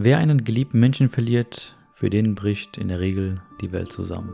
Wer 0.00 0.18
einen 0.18 0.44
geliebten 0.44 0.78
Menschen 0.78 1.08
verliert, 1.08 1.76
für 1.92 2.08
den 2.08 2.36
bricht 2.36 2.78
in 2.78 2.86
der 2.86 3.00
Regel 3.00 3.42
die 3.60 3.72
Welt 3.72 3.90
zusammen. 3.90 4.30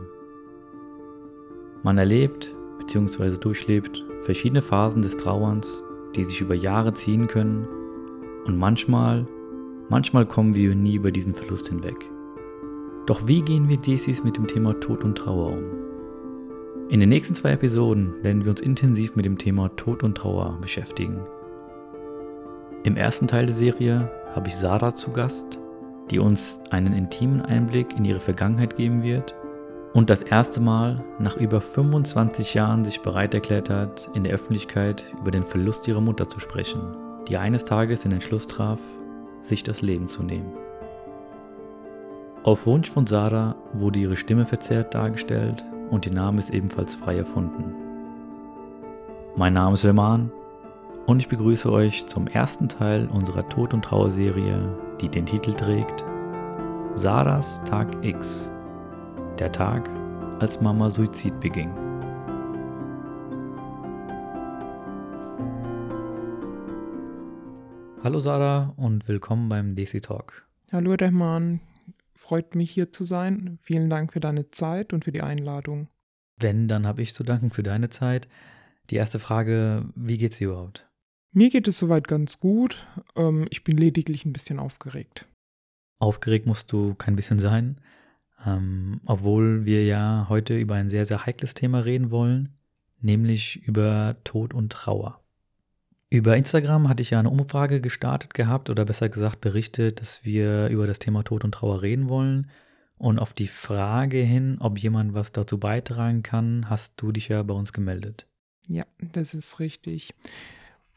Man 1.81 1.97
erlebt 1.97 2.53
bzw. 2.77 3.39
durchlebt 3.39 4.05
verschiedene 4.21 4.61
Phasen 4.61 5.01
des 5.01 5.17
Trauerns, 5.17 5.81
die 6.15 6.23
sich 6.23 6.39
über 6.39 6.53
Jahre 6.53 6.93
ziehen 6.93 7.25
können 7.25 7.67
und 8.45 8.59
manchmal, 8.59 9.25
manchmal 9.89 10.27
kommen 10.27 10.53
wir 10.53 10.75
nie 10.75 10.97
über 10.97 11.09
diesen 11.11 11.33
Verlust 11.33 11.69
hinweg. 11.69 12.11
Doch 13.07 13.27
wie 13.27 13.41
gehen 13.41 13.67
wir 13.67 13.77
dieses 13.77 14.23
mit 14.23 14.37
dem 14.37 14.45
Thema 14.45 14.79
Tod 14.79 15.03
und 15.03 15.17
Trauer 15.17 15.53
um? 15.53 16.89
In 16.89 16.99
den 16.99 17.09
nächsten 17.09 17.33
zwei 17.33 17.53
Episoden 17.53 18.23
werden 18.23 18.43
wir 18.43 18.51
uns 18.51 18.61
intensiv 18.61 19.15
mit 19.15 19.25
dem 19.25 19.39
Thema 19.39 19.69
Tod 19.69 20.03
und 20.03 20.15
Trauer 20.15 20.59
beschäftigen. 20.61 21.21
Im 22.83 22.97
ersten 22.97 23.27
Teil 23.27 23.47
der 23.47 23.55
Serie 23.55 24.11
habe 24.35 24.49
ich 24.49 24.57
Sarah 24.57 24.93
zu 24.93 25.11
Gast, 25.11 25.59
die 26.11 26.19
uns 26.19 26.59
einen 26.69 26.93
intimen 26.93 27.41
Einblick 27.41 27.97
in 27.97 28.03
ihre 28.03 28.19
Vergangenheit 28.19 28.75
geben 28.75 29.01
wird 29.01 29.33
und 29.93 30.09
das 30.09 30.23
erste 30.23 30.59
Mal 30.59 31.03
nach 31.19 31.37
über 31.37 31.61
25 31.61 32.53
Jahren 32.53 32.83
sich 32.83 33.01
bereit 33.01 33.33
erklärt 33.33 33.69
hat, 33.69 34.09
in 34.13 34.25
der 34.25 34.33
Öffentlichkeit 34.33 35.05
über 35.21 35.31
den 35.31 35.43
Verlust 35.43 35.87
ihrer 35.87 36.01
Mutter 36.01 36.27
zu 36.27 36.41
sprechen, 36.41 36.81
die 37.29 37.37
eines 37.37 37.63
Tages 37.63 38.01
den 38.01 38.11
Entschluss 38.11 38.45
traf, 38.45 38.79
sich 39.41 39.63
das 39.63 39.81
Leben 39.81 40.07
zu 40.07 40.21
nehmen. 40.21 40.51
Auf 42.43 42.67
Wunsch 42.67 42.91
von 42.91 43.07
Sarah 43.07 43.55
wurde 43.73 43.99
ihre 43.99 44.17
Stimme 44.17 44.45
verzerrt 44.45 44.93
dargestellt 44.93 45.63
und 45.89 46.05
ihr 46.05 46.13
Name 46.13 46.39
ist 46.39 46.49
ebenfalls 46.49 46.93
frei 46.93 47.17
erfunden. 47.17 47.73
Mein 49.37 49.53
Name 49.53 49.75
ist 49.75 49.81
Selman 49.81 50.29
und 51.05 51.19
ich 51.19 51.27
begrüße 51.27 51.71
euch 51.71 52.07
zum 52.07 52.27
ersten 52.27 52.67
Teil 52.67 53.07
unserer 53.07 53.47
Tod- 53.47 53.73
und 53.73 53.85
Trauerserie, 53.85 54.97
die 55.01 55.09
den 55.09 55.25
Titel 55.25 55.53
trägt 55.53 56.03
Sarahs 56.95 57.63
Tag 57.65 58.03
X 58.03 58.51
der 59.37 59.51
Tag, 59.51 59.89
als 60.39 60.61
Mama 60.61 60.89
Suizid 60.89 61.37
beging. 61.41 61.69
Hallo 68.01 68.19
Sarah 68.19 68.73
und 68.77 69.07
willkommen 69.09 69.49
beim 69.49 69.75
Desi 69.75 69.99
Talk. 69.99 70.47
Hallo 70.71 70.93
Rehman, 70.93 71.59
freut 72.13 72.55
mich 72.55 72.71
hier 72.71 72.91
zu 72.91 73.03
sein. 73.03 73.57
Vielen 73.61 73.89
Dank 73.89 74.13
für 74.13 74.21
deine 74.21 74.51
Zeit 74.51 74.93
und 74.93 75.03
für 75.03 75.11
die 75.11 75.21
Einladung. 75.21 75.89
Wenn, 76.39 76.67
dann 76.67 76.87
habe 76.87 77.01
ich 77.01 77.13
zu 77.13 77.23
danken 77.23 77.49
für 77.49 77.63
deine 77.63 77.89
Zeit. 77.89 78.29
Die 78.89 78.95
erste 78.95 79.19
Frage, 79.19 79.85
wie 79.95 80.17
geht's 80.17 80.37
dir 80.37 80.49
überhaupt? 80.49 80.87
Mir 81.37 81.49
geht 81.49 81.67
es 81.67 81.77
soweit 81.77 82.07
ganz 82.07 82.39
gut. 82.39 82.87
Ähm, 83.17 83.45
ich 83.49 83.65
bin 83.65 83.75
lediglich 83.75 84.23
ein 84.23 84.31
bisschen 84.31 84.57
aufgeregt. 84.57 85.25
Aufgeregt 85.99 86.45
musst 86.45 86.71
du 86.71 86.95
kein 86.95 87.17
bisschen 87.17 87.39
sein. 87.39 87.81
Ähm, 88.45 89.01
obwohl 89.05 89.65
wir 89.65 89.85
ja 89.85 90.27
heute 90.29 90.57
über 90.57 90.75
ein 90.75 90.89
sehr, 90.89 91.05
sehr 91.05 91.25
heikles 91.25 91.53
Thema 91.53 91.79
reden 91.79 92.09
wollen, 92.09 92.55
nämlich 93.01 93.67
über 93.67 94.15
Tod 94.23 94.53
und 94.53 94.71
Trauer. 94.71 95.19
Über 96.09 96.37
Instagram 96.37 96.87
hatte 96.87 97.03
ich 97.03 97.09
ja 97.09 97.19
eine 97.19 97.29
Umfrage 97.29 97.81
gestartet 97.81 98.33
gehabt 98.33 98.69
oder 98.69 98.85
besser 98.85 99.09
gesagt 99.09 99.41
berichtet, 99.41 99.99
dass 99.99 100.23
wir 100.23 100.69
über 100.69 100.87
das 100.87 100.99
Thema 100.99 101.23
Tod 101.23 101.43
und 101.43 101.51
Trauer 101.51 101.81
reden 101.81 102.07
wollen. 102.07 102.49
Und 102.97 103.19
auf 103.19 103.33
die 103.33 103.47
Frage 103.49 104.19
hin, 104.19 104.55
ob 104.61 104.77
jemand 104.79 105.13
was 105.13 105.33
dazu 105.33 105.59
beitragen 105.59 106.23
kann, 106.23 106.69
hast 106.69 106.93
du 106.95 107.11
dich 107.11 107.27
ja 107.27 107.43
bei 107.43 107.53
uns 107.53 107.73
gemeldet. 107.73 108.25
Ja, 108.69 108.85
das 108.99 109.33
ist 109.33 109.59
richtig. 109.59 110.13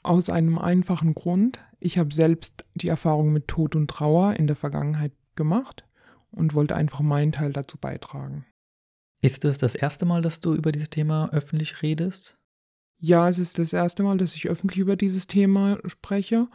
Aus 0.02 0.30
einem 0.30 0.58
einfachen 0.58 1.14
Grund. 1.14 1.58
Ich 1.80 1.98
habe 1.98 2.12
selbst 2.12 2.64
die 2.74 2.88
Erfahrung 2.88 3.32
mit 3.32 3.48
Tod 3.48 3.76
und 3.76 3.88
Trauer 3.88 4.34
in 4.34 4.46
der 4.46 4.56
Vergangenheit 4.56 5.12
gemacht 5.36 5.84
und 6.30 6.54
wollte 6.54 6.76
einfach 6.76 7.00
meinen 7.00 7.32
Teil 7.32 7.52
dazu 7.52 7.78
beitragen. 7.78 8.44
Ist 9.20 9.44
es 9.44 9.58
das 9.58 9.74
erste 9.74 10.06
Mal, 10.06 10.22
dass 10.22 10.40
du 10.40 10.54
über 10.54 10.72
dieses 10.72 10.90
Thema 10.90 11.28
öffentlich 11.32 11.82
redest? 11.82 12.38
Ja, 13.00 13.28
es 13.28 13.38
ist 13.38 13.58
das 13.58 13.72
erste 13.72 14.02
Mal, 14.02 14.18
dass 14.18 14.34
ich 14.34 14.48
öffentlich 14.48 14.78
über 14.78 14.96
dieses 14.96 15.26
Thema 15.26 15.78
spreche 15.86 16.48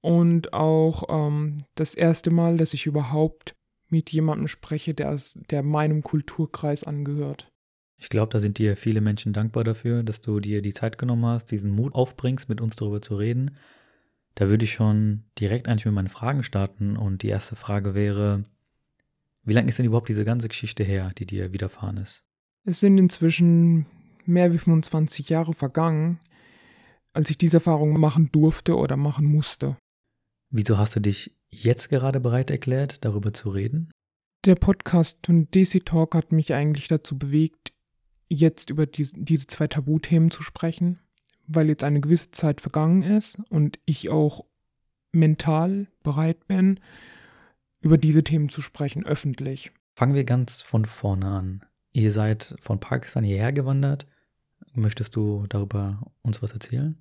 und 0.00 0.52
auch 0.52 1.04
ähm, 1.08 1.64
das 1.74 1.94
erste 1.94 2.30
Mal, 2.30 2.56
dass 2.56 2.74
ich 2.74 2.86
überhaupt 2.86 3.54
mit 3.88 4.10
jemandem 4.10 4.48
spreche, 4.48 4.94
der, 4.94 5.10
aus, 5.10 5.38
der 5.50 5.62
meinem 5.62 6.02
Kulturkreis 6.02 6.84
angehört. 6.84 7.50
Ich 7.98 8.08
glaube, 8.08 8.30
da 8.30 8.40
sind 8.40 8.58
dir 8.58 8.76
viele 8.76 9.00
Menschen 9.00 9.32
dankbar 9.32 9.64
dafür, 9.64 10.04
dass 10.04 10.20
du 10.20 10.38
dir 10.38 10.62
die 10.62 10.72
Zeit 10.72 10.98
genommen 10.98 11.26
hast, 11.26 11.50
diesen 11.50 11.72
Mut 11.72 11.94
aufbringst, 11.94 12.48
mit 12.48 12.60
uns 12.60 12.76
darüber 12.76 13.02
zu 13.02 13.16
reden. 13.16 13.56
Da 14.36 14.48
würde 14.48 14.64
ich 14.64 14.72
schon 14.72 15.24
direkt 15.38 15.66
eigentlich 15.66 15.84
mit 15.84 15.94
meinen 15.94 16.08
Fragen 16.08 16.44
starten 16.44 16.96
und 16.96 17.22
die 17.22 17.28
erste 17.28 17.56
Frage 17.56 17.94
wäre, 17.94 18.44
wie 19.42 19.52
lange 19.52 19.68
ist 19.68 19.78
denn 19.78 19.86
überhaupt 19.86 20.08
diese 20.08 20.24
ganze 20.24 20.48
Geschichte 20.48 20.84
her, 20.84 21.10
die 21.18 21.26
dir 21.26 21.52
widerfahren 21.52 21.96
ist? 21.96 22.24
Es 22.64 22.80
sind 22.80 22.98
inzwischen 22.98 23.86
mehr 24.26 24.52
wie 24.52 24.58
25 24.58 25.28
Jahre 25.28 25.54
vergangen, 25.54 26.20
als 27.12 27.30
ich 27.30 27.38
diese 27.38 27.56
Erfahrung 27.56 27.98
machen 27.98 28.30
durfte 28.30 28.76
oder 28.76 28.96
machen 28.96 29.26
musste. 29.26 29.76
Wieso 30.50 30.78
hast 30.78 30.94
du 30.94 31.00
dich 31.00 31.34
jetzt 31.50 31.88
gerade 31.88 32.20
bereit 32.20 32.50
erklärt, 32.50 33.04
darüber 33.04 33.32
zu 33.32 33.48
reden? 33.48 33.90
Der 34.44 34.54
Podcast 34.54 35.18
von 35.26 35.48
DC 35.50 35.84
Talk 35.84 36.14
hat 36.14 36.30
mich 36.30 36.54
eigentlich 36.54 36.86
dazu 36.86 37.18
bewegt, 37.18 37.72
jetzt 38.28 38.70
über 38.70 38.86
die, 38.86 39.08
diese 39.12 39.46
zwei 39.46 39.66
Tabuthemen 39.66 40.30
zu 40.30 40.42
sprechen, 40.42 40.98
weil 41.46 41.68
jetzt 41.68 41.84
eine 41.84 42.00
gewisse 42.00 42.30
Zeit 42.30 42.60
vergangen 42.60 43.02
ist 43.02 43.38
und 43.48 43.78
ich 43.86 44.10
auch 44.10 44.44
mental 45.12 45.86
bereit 46.02 46.46
bin, 46.46 46.80
über 47.80 47.96
diese 47.96 48.24
Themen 48.24 48.48
zu 48.48 48.60
sprechen, 48.60 49.06
öffentlich. 49.06 49.70
Fangen 49.94 50.14
wir 50.14 50.24
ganz 50.24 50.62
von 50.62 50.84
vorne 50.84 51.26
an. 51.26 51.64
Ihr 51.92 52.12
seid 52.12 52.54
von 52.60 52.80
Pakistan 52.80 53.24
hierher 53.24 53.52
gewandert. 53.52 54.06
Möchtest 54.74 55.16
du 55.16 55.46
darüber 55.48 56.02
uns 56.22 56.42
was 56.42 56.52
erzählen? 56.52 56.98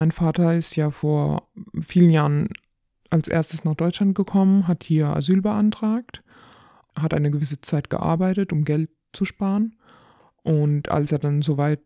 Mein 0.00 0.12
Vater 0.12 0.54
ist 0.54 0.76
ja 0.76 0.90
vor 0.90 1.48
vielen 1.80 2.10
Jahren 2.10 2.48
als 3.10 3.28
erstes 3.28 3.64
nach 3.64 3.74
Deutschland 3.74 4.14
gekommen, 4.14 4.66
hat 4.66 4.82
hier 4.84 5.14
Asyl 5.14 5.40
beantragt, 5.40 6.22
hat 6.96 7.14
eine 7.14 7.30
gewisse 7.30 7.60
Zeit 7.60 7.88
gearbeitet, 7.88 8.52
um 8.52 8.64
Geld 8.64 8.90
zu 9.12 9.24
sparen. 9.24 9.76
Und 10.44 10.90
als 10.90 11.10
er 11.10 11.18
dann 11.18 11.42
soweit 11.42 11.80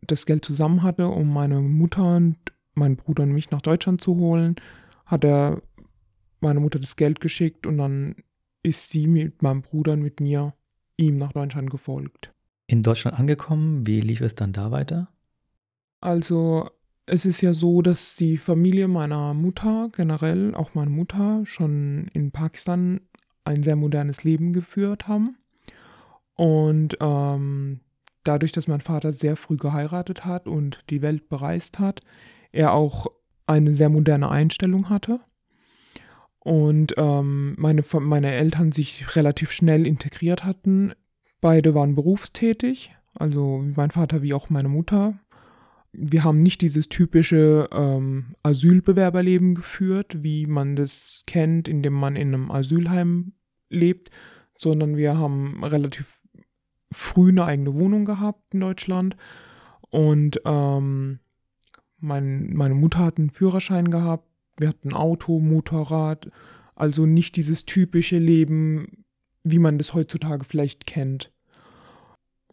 das 0.00 0.24
Geld 0.24 0.44
zusammen 0.44 0.82
hatte, 0.82 1.08
um 1.08 1.30
meine 1.32 1.60
Mutter 1.60 2.16
und 2.16 2.36
meinen 2.74 2.96
Bruder 2.96 3.24
und 3.24 3.32
mich 3.32 3.50
nach 3.50 3.60
Deutschland 3.60 4.00
zu 4.00 4.16
holen, 4.16 4.56
hat 5.04 5.24
er 5.24 5.60
meine 6.40 6.60
Mutter 6.60 6.78
das 6.78 6.96
Geld 6.96 7.20
geschickt 7.20 7.66
und 7.66 7.78
dann 7.78 8.16
ist 8.62 8.90
sie 8.90 9.06
mit 9.06 9.42
meinem 9.42 9.62
Bruder 9.62 9.92
und 9.92 10.02
mit 10.02 10.20
mir 10.20 10.54
ihm 10.96 11.18
nach 11.18 11.32
Deutschland 11.32 11.70
gefolgt. 11.70 12.32
In 12.68 12.82
Deutschland 12.82 13.18
angekommen, 13.18 13.86
wie 13.86 14.00
lief 14.00 14.20
es 14.20 14.34
dann 14.34 14.52
da 14.52 14.70
weiter? 14.70 15.08
Also 16.00 16.70
es 17.06 17.26
ist 17.26 17.40
ja 17.40 17.54
so, 17.54 17.82
dass 17.82 18.16
die 18.16 18.36
Familie 18.36 18.88
meiner 18.88 19.34
Mutter, 19.34 19.88
generell 19.92 20.54
auch 20.54 20.74
meine 20.74 20.90
Mutter, 20.90 21.42
schon 21.44 22.08
in 22.12 22.32
Pakistan 22.32 23.00
ein 23.44 23.62
sehr 23.62 23.76
modernes 23.76 24.24
Leben 24.24 24.52
geführt 24.52 25.06
haben. 25.06 25.36
Und 26.34 26.96
ähm, 27.00 27.80
dadurch, 28.28 28.52
dass 28.52 28.68
mein 28.68 28.80
Vater 28.80 29.12
sehr 29.12 29.36
früh 29.36 29.56
geheiratet 29.56 30.24
hat 30.24 30.46
und 30.46 30.82
die 30.90 31.02
Welt 31.02 31.28
bereist 31.28 31.78
hat, 31.78 32.00
er 32.52 32.72
auch 32.72 33.06
eine 33.46 33.74
sehr 33.74 33.88
moderne 33.88 34.30
Einstellung 34.30 34.88
hatte 34.88 35.20
und 36.46 36.94
ähm, 36.96 37.54
meine, 37.58 37.82
meine 38.00 38.32
Eltern 38.32 38.70
sich 38.70 39.16
relativ 39.16 39.50
schnell 39.50 39.84
integriert 39.84 40.44
hatten. 40.44 40.92
Beide 41.40 41.74
waren 41.74 41.96
berufstätig, 41.96 42.94
also 43.14 43.64
mein 43.74 43.90
Vater 43.90 44.22
wie 44.22 44.32
auch 44.32 44.48
meine 44.48 44.68
Mutter. 44.68 45.18
Wir 45.92 46.22
haben 46.22 46.42
nicht 46.44 46.60
dieses 46.60 46.88
typische 46.88 47.68
ähm, 47.72 48.26
Asylbewerberleben 48.44 49.56
geführt, 49.56 50.22
wie 50.22 50.46
man 50.46 50.76
das 50.76 51.24
kennt, 51.26 51.66
indem 51.66 51.94
man 51.94 52.14
in 52.14 52.32
einem 52.32 52.50
Asylheim 52.52 53.32
lebt, 53.68 54.10
sondern 54.56 54.96
wir 54.96 55.18
haben 55.18 55.64
relativ 55.64 56.15
früh 56.92 57.30
eine 57.30 57.44
eigene 57.44 57.74
Wohnung 57.74 58.04
gehabt 58.04 58.54
in 58.54 58.60
Deutschland 58.60 59.16
und 59.90 60.40
ähm, 60.44 61.20
mein, 61.98 62.54
meine 62.54 62.74
Mutter 62.74 62.98
hat 62.98 63.18
einen 63.18 63.30
Führerschein 63.30 63.90
gehabt, 63.90 64.28
wir 64.56 64.68
hatten 64.68 64.92
Auto, 64.92 65.38
Motorrad, 65.40 66.30
also 66.74 67.06
nicht 67.06 67.36
dieses 67.36 67.64
typische 67.64 68.18
Leben, 68.18 69.04
wie 69.44 69.58
man 69.58 69.78
das 69.78 69.94
heutzutage 69.94 70.44
vielleicht 70.44 70.86
kennt. 70.86 71.32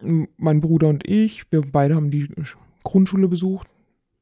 Mein 0.00 0.60
Bruder 0.60 0.88
und 0.88 1.06
ich, 1.06 1.50
wir 1.50 1.62
beide 1.62 1.94
haben 1.94 2.10
die 2.10 2.28
Grundschule 2.82 3.28
besucht, 3.28 3.68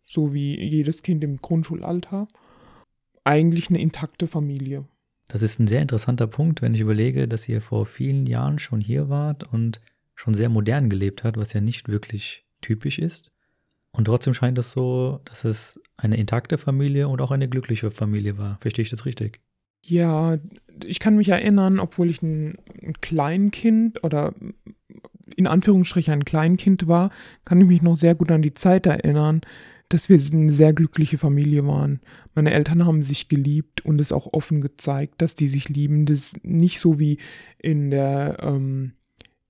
so 0.05 0.33
wie 0.35 0.59
jedes 0.61 1.03
Kind 1.03 1.25
im 1.25 1.41
Grundschulalter. 1.41 2.29
Eigentlich 3.25 3.69
eine 3.69 3.81
intakte 3.81 4.27
Familie. 4.27 4.85
Das 5.29 5.43
ist 5.43 5.59
ein 5.59 5.67
sehr 5.67 5.81
interessanter 5.81 6.27
Punkt, 6.27 6.61
wenn 6.61 6.75
ich 6.75 6.81
überlege, 6.81 7.27
dass 7.27 7.49
ihr 7.49 7.61
vor 7.61 7.87
vielen 7.87 8.27
Jahren 8.27 8.59
schon 8.59 8.81
hier 8.81 9.09
wart 9.09 9.45
und 9.53 9.81
schon 10.23 10.35
sehr 10.35 10.49
modern 10.49 10.89
gelebt 10.89 11.25
habt, 11.25 11.37
was 11.37 11.53
ja 11.53 11.61
nicht 11.61 11.89
wirklich 11.89 12.45
typisch 12.61 13.01
ist. 13.01 13.33
Und 13.91 14.05
trotzdem 14.05 14.35
scheint 14.35 14.57
es 14.57 14.71
so, 14.71 15.21
dass 15.25 15.45
es 15.45 15.81
eine 15.97 16.17
intakte 16.17 16.59
Familie 16.59 17.09
und 17.09 17.21
auch 17.21 17.33
eine 17.33 17.49
glückliche 17.49 17.91
Familie 17.91 18.39
war. 18.39 18.57
Verstehe 18.61 18.85
ich 18.85 18.91
das 18.91 19.05
richtig? 19.05 19.41
Ja, 19.85 20.39
ich 20.85 21.01
kann 21.01 21.17
mich 21.17 21.29
erinnern, 21.29 21.81
obwohl 21.81 22.09
ich 22.09 22.23
ein, 22.23 22.57
ein 22.83 22.95
Kleinkind 23.01 24.05
oder 24.05 24.33
in 25.35 25.49
Anführungsstrichen 25.49 26.13
ein 26.13 26.25
Kleinkind 26.25 26.87
war, 26.87 27.11
kann 27.45 27.61
ich 27.61 27.67
mich 27.67 27.83
noch 27.83 27.97
sehr 27.97 28.15
gut 28.15 28.31
an 28.31 28.43
die 28.43 28.55
Zeit 28.55 28.87
erinnern, 28.87 29.41
dass 29.89 30.09
wir 30.09 30.21
eine 30.33 30.53
sehr 30.53 30.73
glückliche 30.73 31.19
Familie 31.19 31.67
waren. 31.67 32.01
Meine 32.35 32.53
Eltern 32.53 32.87
haben 32.87 33.03
sich 33.03 33.29
geliebt 33.29 33.85
und 33.85 34.01
es 34.01 34.13
auch 34.13 34.33
offen 34.33 34.61
gezeigt, 34.61 35.21
dass 35.21 35.35
die 35.35 35.49
sich 35.49 35.69
lieben. 35.69 36.07
Das 36.07 36.19
ist 36.19 36.45
nicht 36.45 36.79
so 36.79 37.01
wie 37.01 37.19
in 37.59 37.91
der, 37.91 38.39
ähm, 38.41 38.93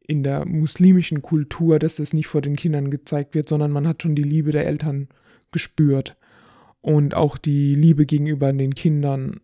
in 0.06 0.22
der 0.22 0.46
muslimischen 0.46 1.22
Kultur, 1.22 1.78
dass 1.78 1.96
das 1.96 2.12
nicht 2.12 2.26
vor 2.26 2.43
den 2.43 2.56
Kindern 2.56 2.90
gezeigt 2.90 3.34
wird, 3.34 3.49
sondern 3.49 3.70
man 3.70 3.87
hat 3.87 4.02
schon 4.02 4.14
die 4.14 4.22
Liebe 4.22 4.52
der 4.52 4.66
Eltern 4.66 5.08
gespürt 5.50 6.16
und 6.81 7.14
auch 7.14 7.38
die 7.38 7.75
Liebe 7.75 8.06
gegenüber 8.06 8.52
den 8.52 8.75
Kindern. 8.75 9.40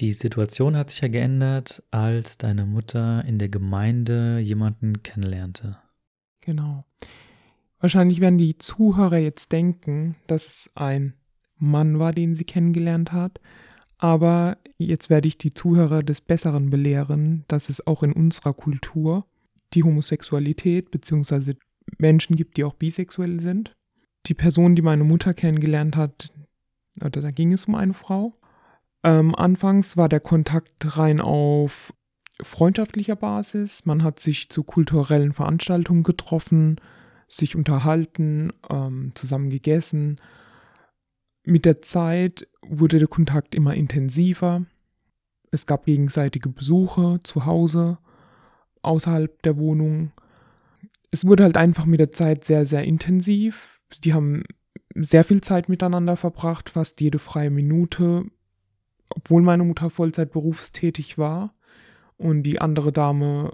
Die 0.00 0.12
Situation 0.12 0.76
hat 0.76 0.90
sich 0.90 1.00
ja 1.00 1.08
geändert, 1.08 1.82
als 1.90 2.36
deine 2.36 2.66
Mutter 2.66 3.24
in 3.24 3.38
der 3.38 3.48
Gemeinde 3.48 4.38
jemanden 4.38 5.02
kennenlernte. 5.02 5.78
Genau. 6.42 6.84
Wahrscheinlich 7.80 8.20
werden 8.20 8.38
die 8.38 8.58
Zuhörer 8.58 9.18
jetzt 9.18 9.52
denken, 9.52 10.16
dass 10.26 10.46
es 10.46 10.70
ein 10.74 11.14
Mann 11.58 11.98
war, 11.98 12.12
den 12.12 12.34
sie 12.34 12.44
kennengelernt 12.44 13.12
hat. 13.12 13.40
Aber 13.98 14.58
jetzt 14.76 15.08
werde 15.08 15.28
ich 15.28 15.38
die 15.38 15.54
Zuhörer 15.54 16.02
des 16.02 16.20
Besseren 16.20 16.68
belehren, 16.68 17.44
dass 17.48 17.70
es 17.70 17.86
auch 17.86 18.02
in 18.02 18.12
unserer 18.12 18.52
Kultur 18.52 19.26
die 19.74 19.82
Homosexualität 19.82 20.90
bzw. 20.90 21.54
Menschen 21.98 22.36
gibt, 22.36 22.56
die 22.56 22.64
auch 22.64 22.74
bisexuell 22.74 23.40
sind. 23.40 23.74
Die 24.26 24.34
Person, 24.34 24.74
die 24.74 24.82
meine 24.82 25.04
Mutter 25.04 25.34
kennengelernt 25.34 25.96
hat, 25.96 26.32
oder 27.04 27.20
da 27.20 27.30
ging 27.30 27.52
es 27.52 27.66
um 27.66 27.74
eine 27.74 27.94
Frau. 27.94 28.38
Ähm, 29.04 29.34
anfangs 29.34 29.96
war 29.96 30.08
der 30.08 30.20
Kontakt 30.20 30.96
rein 30.96 31.20
auf 31.20 31.92
freundschaftlicher 32.40 33.16
Basis. 33.16 33.84
Man 33.84 34.02
hat 34.02 34.20
sich 34.20 34.48
zu 34.48 34.64
kulturellen 34.64 35.32
Veranstaltungen 35.32 36.02
getroffen, 36.02 36.80
sich 37.28 37.56
unterhalten, 37.56 38.52
ähm, 38.68 39.12
zusammen 39.14 39.50
gegessen. 39.50 40.20
Mit 41.44 41.64
der 41.64 41.82
Zeit 41.82 42.48
wurde 42.62 42.98
der 42.98 43.08
Kontakt 43.08 43.54
immer 43.54 43.74
intensiver. 43.74 44.66
Es 45.50 45.66
gab 45.66 45.86
gegenseitige 45.86 46.48
Besuche 46.48 47.20
zu 47.22 47.46
Hause, 47.46 47.98
außerhalb 48.86 49.42
der 49.42 49.56
Wohnung. 49.58 50.12
Es 51.10 51.26
wurde 51.26 51.44
halt 51.44 51.56
einfach 51.56 51.86
mit 51.86 52.00
der 52.00 52.12
Zeit 52.12 52.44
sehr, 52.44 52.64
sehr 52.64 52.84
intensiv. 52.84 53.80
Die 54.04 54.14
haben 54.14 54.44
sehr 54.94 55.24
viel 55.24 55.40
Zeit 55.40 55.68
miteinander 55.68 56.16
verbracht, 56.16 56.70
fast 56.70 57.00
jede 57.00 57.18
freie 57.18 57.50
Minute, 57.50 58.24
obwohl 59.08 59.42
meine 59.42 59.64
Mutter 59.64 59.90
Vollzeit 59.90 60.32
berufstätig 60.32 61.18
war 61.18 61.54
und 62.16 62.42
die 62.42 62.60
andere 62.60 62.92
Dame 62.92 63.52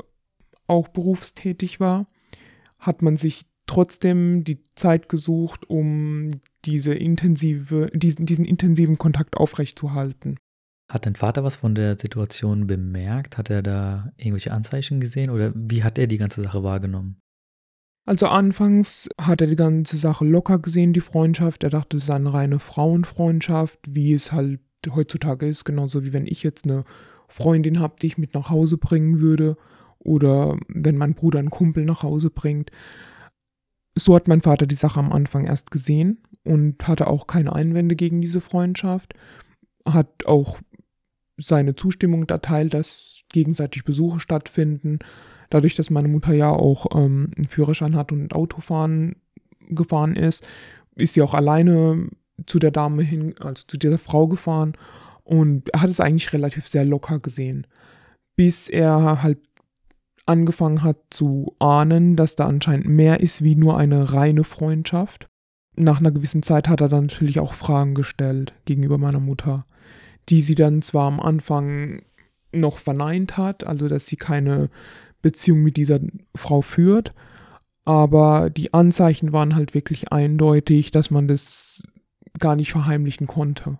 auch 0.66 0.88
berufstätig 0.88 1.80
war, 1.80 2.06
hat 2.78 3.02
man 3.02 3.16
sich 3.16 3.46
trotzdem 3.66 4.44
die 4.44 4.62
Zeit 4.74 5.08
gesucht, 5.08 5.68
um 5.68 6.30
diese 6.64 6.94
intensive, 6.94 7.90
diesen, 7.94 8.26
diesen 8.26 8.44
intensiven 8.44 8.98
Kontakt 8.98 9.36
aufrechtzuerhalten. 9.36 10.36
Hat 10.90 11.06
dein 11.06 11.16
Vater 11.16 11.42
was 11.44 11.56
von 11.56 11.74
der 11.74 11.98
Situation 11.98 12.66
bemerkt? 12.66 13.38
Hat 13.38 13.50
er 13.50 13.62
da 13.62 14.12
irgendwelche 14.16 14.52
Anzeichen 14.52 15.00
gesehen 15.00 15.30
oder 15.30 15.52
wie 15.54 15.84
hat 15.84 15.98
er 15.98 16.06
die 16.06 16.18
ganze 16.18 16.42
Sache 16.42 16.62
wahrgenommen? 16.62 17.22
Also 18.04 18.26
anfangs 18.26 19.08
hat 19.20 19.40
er 19.40 19.46
die 19.46 19.56
ganze 19.56 19.96
Sache 19.96 20.24
locker 20.24 20.58
gesehen, 20.58 20.92
die 20.92 21.00
Freundschaft. 21.00 21.62
Er 21.62 21.70
dachte, 21.70 21.96
es 21.96 22.04
ist 22.04 22.10
eine 22.10 22.32
reine 22.32 22.58
Frauenfreundschaft, 22.58 23.78
wie 23.88 24.12
es 24.12 24.32
halt 24.32 24.60
heutzutage 24.90 25.46
ist, 25.46 25.64
genauso 25.64 26.04
wie 26.04 26.12
wenn 26.12 26.26
ich 26.26 26.42
jetzt 26.42 26.64
eine 26.64 26.84
Freundin 27.28 27.78
habe, 27.78 27.96
die 28.02 28.08
ich 28.08 28.18
mit 28.18 28.34
nach 28.34 28.50
Hause 28.50 28.76
bringen 28.76 29.20
würde 29.20 29.56
oder 29.98 30.58
wenn 30.68 30.96
mein 30.96 31.14
Bruder 31.14 31.38
einen 31.38 31.50
Kumpel 31.50 31.84
nach 31.84 32.02
Hause 32.02 32.30
bringt. 32.30 32.70
So 33.94 34.16
hat 34.16 34.26
mein 34.26 34.42
Vater 34.42 34.66
die 34.66 34.74
Sache 34.74 34.98
am 34.98 35.12
Anfang 35.12 35.44
erst 35.44 35.70
gesehen 35.70 36.22
und 36.44 36.86
hatte 36.88 37.06
auch 37.06 37.28
keine 37.28 37.52
Einwände 37.52 37.94
gegen 37.94 38.20
diese 38.20 38.40
Freundschaft, 38.40 39.14
hat 39.86 40.26
auch 40.26 40.58
seine 41.36 41.74
Zustimmung 41.74 42.28
erteilt, 42.28 42.74
dass 42.74 43.22
gegenseitig 43.30 43.84
Besuche 43.84 44.20
stattfinden. 44.20 44.98
Dadurch, 45.50 45.74
dass 45.74 45.90
meine 45.90 46.08
Mutter 46.08 46.32
ja 46.32 46.50
auch 46.50 46.86
ähm, 46.94 47.30
einen 47.36 47.48
Führerschein 47.48 47.96
hat 47.96 48.12
und 48.12 48.34
Autofahren 48.34 49.16
gefahren 49.68 50.16
ist, 50.16 50.46
ist 50.96 51.14
sie 51.14 51.22
auch 51.22 51.34
alleine 51.34 52.08
zu 52.46 52.58
der 52.58 52.70
Dame 52.70 53.02
hin, 53.02 53.34
also 53.40 53.62
zu 53.66 53.76
dieser 53.78 53.98
Frau 53.98 54.26
gefahren 54.26 54.74
und 55.24 55.68
er 55.70 55.82
hat 55.82 55.90
es 55.90 56.00
eigentlich 56.00 56.32
relativ 56.32 56.66
sehr 56.66 56.84
locker 56.84 57.18
gesehen, 57.18 57.66
bis 58.36 58.68
er 58.68 59.22
halt 59.22 59.38
angefangen 60.26 60.82
hat 60.82 60.98
zu 61.10 61.56
ahnen, 61.58 62.16
dass 62.16 62.36
da 62.36 62.46
anscheinend 62.46 62.86
mehr 62.86 63.20
ist 63.20 63.42
wie 63.42 63.56
nur 63.56 63.76
eine 63.76 64.12
reine 64.12 64.44
Freundschaft. 64.44 65.28
Nach 65.74 66.00
einer 66.00 66.12
gewissen 66.12 66.42
Zeit 66.42 66.68
hat 66.68 66.80
er 66.80 66.88
dann 66.88 67.06
natürlich 67.06 67.40
auch 67.40 67.54
Fragen 67.54 67.94
gestellt 67.94 68.52
gegenüber 68.64 68.98
meiner 68.98 69.20
Mutter, 69.20 69.66
die 70.28 70.42
sie 70.42 70.54
dann 70.54 70.82
zwar 70.82 71.06
am 71.06 71.20
Anfang 71.20 72.02
noch 72.52 72.78
verneint 72.78 73.36
hat, 73.36 73.64
also 73.64 73.88
dass 73.88 74.06
sie 74.06 74.16
keine 74.16 74.70
Beziehung 75.22 75.62
mit 75.62 75.76
dieser 75.76 76.00
Frau 76.34 76.60
führt, 76.60 77.14
aber 77.84 78.50
die 78.50 78.74
Anzeichen 78.74 79.32
waren 79.32 79.54
halt 79.54 79.74
wirklich 79.74 80.12
eindeutig, 80.12 80.90
dass 80.90 81.10
man 81.10 81.28
das 81.28 81.82
gar 82.38 82.56
nicht 82.56 82.72
verheimlichen 82.72 83.26
konnte. 83.26 83.78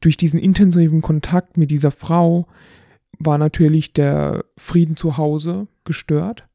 Durch 0.00 0.16
diesen 0.16 0.38
intensiven 0.38 1.02
Kontakt 1.02 1.56
mit 1.56 1.70
dieser 1.70 1.90
Frau 1.90 2.46
war 3.18 3.38
natürlich 3.38 3.92
der 3.92 4.44
Frieden 4.56 4.96
zu 4.96 5.16
Hause 5.16 5.66
gestört. 5.84 6.46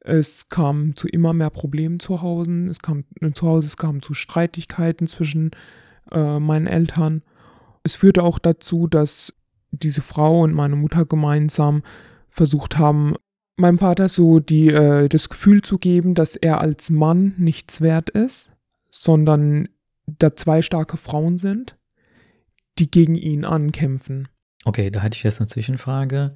Es 0.00 0.48
kam 0.48 0.94
zu 0.96 1.08
immer 1.08 1.34
mehr 1.34 1.50
Problemen 1.50 2.00
zu 2.00 2.22
Hause. 2.22 2.68
Es 2.68 2.80
kam 2.80 3.04
zu 3.34 3.46
Hause, 3.46 3.66
es 3.66 3.76
kam 3.76 4.00
zu 4.00 4.14
Streitigkeiten 4.14 5.06
zwischen 5.06 5.50
äh, 6.10 6.38
meinen 6.38 6.66
Eltern. 6.66 7.22
Es 7.82 7.94
führte 7.94 8.22
auch 8.22 8.38
dazu, 8.38 8.86
dass 8.86 9.34
diese 9.70 10.02
Frau 10.02 10.42
und 10.42 10.52
meine 10.52 10.76
Mutter 10.76 11.06
gemeinsam 11.06 11.82
versucht 12.28 12.78
haben, 12.78 13.14
meinem 13.56 13.78
Vater 13.78 14.08
so 14.08 14.40
die, 14.40 14.68
äh, 14.68 15.08
das 15.08 15.28
Gefühl 15.28 15.62
zu 15.62 15.78
geben, 15.78 16.14
dass 16.14 16.36
er 16.36 16.60
als 16.60 16.90
Mann 16.90 17.34
nichts 17.36 17.80
wert 17.80 18.10
ist, 18.10 18.52
sondern 18.90 19.68
da 20.06 20.34
zwei 20.34 20.62
starke 20.62 20.96
Frauen 20.96 21.38
sind, 21.38 21.76
die 22.78 22.90
gegen 22.90 23.14
ihn 23.14 23.44
ankämpfen. 23.44 24.28
Okay, 24.64 24.90
da 24.90 25.00
hätte 25.00 25.16
ich 25.16 25.22
jetzt 25.22 25.40
eine 25.40 25.48
Zwischenfrage. 25.48 26.34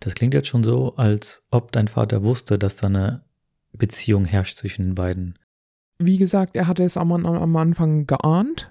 Das 0.00 0.14
klingt 0.14 0.34
jetzt 0.34 0.48
schon 0.48 0.64
so, 0.64 0.96
als 0.96 1.42
ob 1.50 1.72
dein 1.72 1.88
Vater 1.88 2.22
wusste, 2.22 2.58
dass 2.58 2.76
da 2.76 2.86
eine 2.86 3.22
Beziehung 3.72 4.24
herrscht 4.24 4.56
zwischen 4.56 4.86
den 4.86 4.94
beiden. 4.94 5.38
Wie 5.98 6.16
gesagt, 6.16 6.56
er 6.56 6.66
hatte 6.66 6.82
es 6.84 6.96
am, 6.96 7.12
am 7.12 7.56
Anfang 7.56 8.06
geahnt, 8.06 8.70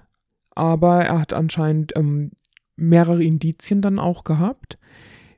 aber 0.54 1.04
er 1.04 1.20
hat 1.20 1.32
anscheinend 1.32 1.92
ähm, 1.96 2.32
mehrere 2.76 3.22
Indizien 3.22 3.82
dann 3.82 3.98
auch 3.98 4.24
gehabt. 4.24 4.78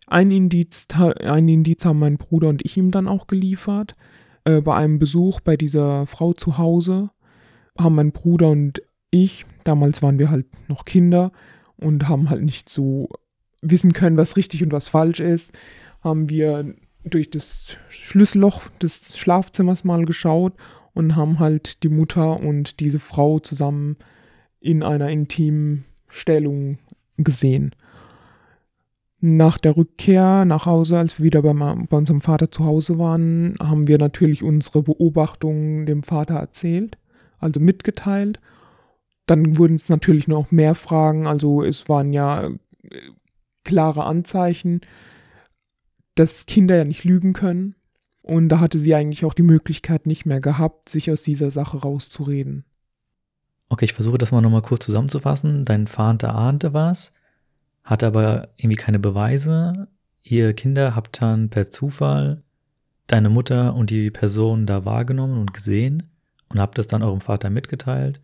Ein 0.06 0.30
Indiz, 0.30 0.86
ein 0.94 1.48
Indiz 1.48 1.84
haben 1.84 1.98
mein 1.98 2.18
Bruder 2.18 2.48
und 2.48 2.64
ich 2.64 2.76
ihm 2.76 2.90
dann 2.90 3.08
auch 3.08 3.26
geliefert. 3.26 3.94
Äh, 4.44 4.60
bei 4.60 4.74
einem 4.76 4.98
Besuch 4.98 5.40
bei 5.40 5.56
dieser 5.56 6.06
Frau 6.06 6.32
zu 6.32 6.58
Hause 6.58 7.10
haben 7.78 7.94
mein 7.94 8.12
Bruder 8.12 8.50
und 8.50 8.82
ich, 9.10 9.46
damals 9.64 10.02
waren 10.02 10.18
wir 10.18 10.30
halt 10.30 10.46
noch 10.68 10.84
Kinder 10.84 11.32
und 11.76 12.08
haben 12.08 12.30
halt 12.30 12.42
nicht 12.42 12.68
so 12.68 13.08
wissen 13.60 13.92
können, 13.92 14.16
was 14.16 14.36
richtig 14.36 14.62
und 14.62 14.72
was 14.72 14.88
falsch 14.88 15.20
ist, 15.20 15.52
haben 16.02 16.28
wir 16.28 16.74
durch 17.04 17.30
das 17.30 17.76
Schlüsselloch 17.88 18.68
des 18.80 19.16
Schlafzimmers 19.16 19.84
mal 19.84 20.04
geschaut 20.04 20.54
und 20.94 21.16
haben 21.16 21.38
halt 21.38 21.82
die 21.82 21.88
Mutter 21.88 22.40
und 22.40 22.80
diese 22.80 22.98
Frau 22.98 23.38
zusammen 23.38 23.96
in 24.62 24.82
einer 24.82 25.10
intimen 25.10 25.84
Stellung 26.08 26.78
gesehen. 27.16 27.74
Nach 29.20 29.58
der 29.58 29.76
Rückkehr 29.76 30.44
nach 30.44 30.66
Hause, 30.66 30.98
als 30.98 31.18
wir 31.18 31.24
wieder 31.24 31.42
bei, 31.42 31.52
bei, 31.52 31.96
unserem 31.96 32.20
Vater 32.20 32.50
zu 32.50 32.64
Hause 32.64 32.98
waren, 32.98 33.56
haben 33.60 33.86
wir 33.86 33.98
natürlich 33.98 34.42
unsere 34.42 34.82
Beobachtungen 34.82 35.86
dem 35.86 36.02
Vater 36.02 36.34
erzählt, 36.34 36.98
also 37.38 37.60
mitgeteilt 37.60 38.40
dann 39.26 39.56
wurden 39.56 39.76
es 39.76 39.88
natürlich 39.88 40.28
noch 40.28 40.50
mehr 40.50 40.74
Fragen, 40.74 41.26
also 41.26 41.62
es 41.62 41.88
waren 41.88 42.12
ja 42.12 42.48
äh, 42.48 42.56
klare 43.64 44.04
Anzeichen, 44.04 44.80
dass 46.14 46.46
Kinder 46.46 46.76
ja 46.76 46.84
nicht 46.84 47.04
lügen 47.04 47.32
können. 47.32 47.74
Und 48.20 48.50
da 48.50 48.60
hatte 48.60 48.78
sie 48.78 48.94
eigentlich 48.94 49.24
auch 49.24 49.34
die 49.34 49.42
Möglichkeit 49.42 50.06
nicht 50.06 50.26
mehr 50.26 50.40
gehabt, 50.40 50.88
sich 50.88 51.10
aus 51.10 51.22
dieser 51.22 51.50
Sache 51.50 51.78
rauszureden. 51.78 52.64
Okay, 53.72 53.86
ich 53.86 53.94
versuche 53.94 54.18
das 54.18 54.32
mal 54.32 54.42
nochmal 54.42 54.60
kurz 54.60 54.84
zusammenzufassen. 54.84 55.64
Dein 55.64 55.86
Vater 55.86 56.34
ahnte 56.34 56.74
was, 56.74 57.10
hatte 57.82 58.06
aber 58.06 58.50
irgendwie 58.58 58.76
keine 58.76 58.98
Beweise. 58.98 59.88
Ihr 60.22 60.52
Kinder 60.52 60.94
habt 60.94 61.22
dann 61.22 61.48
per 61.48 61.70
Zufall 61.70 62.42
deine 63.06 63.30
Mutter 63.30 63.74
und 63.74 63.88
die 63.88 64.10
Person 64.10 64.66
da 64.66 64.84
wahrgenommen 64.84 65.38
und 65.38 65.54
gesehen 65.54 66.02
und 66.50 66.60
habt 66.60 66.76
das 66.76 66.86
dann 66.86 67.02
eurem 67.02 67.22
Vater 67.22 67.48
mitgeteilt. 67.48 68.20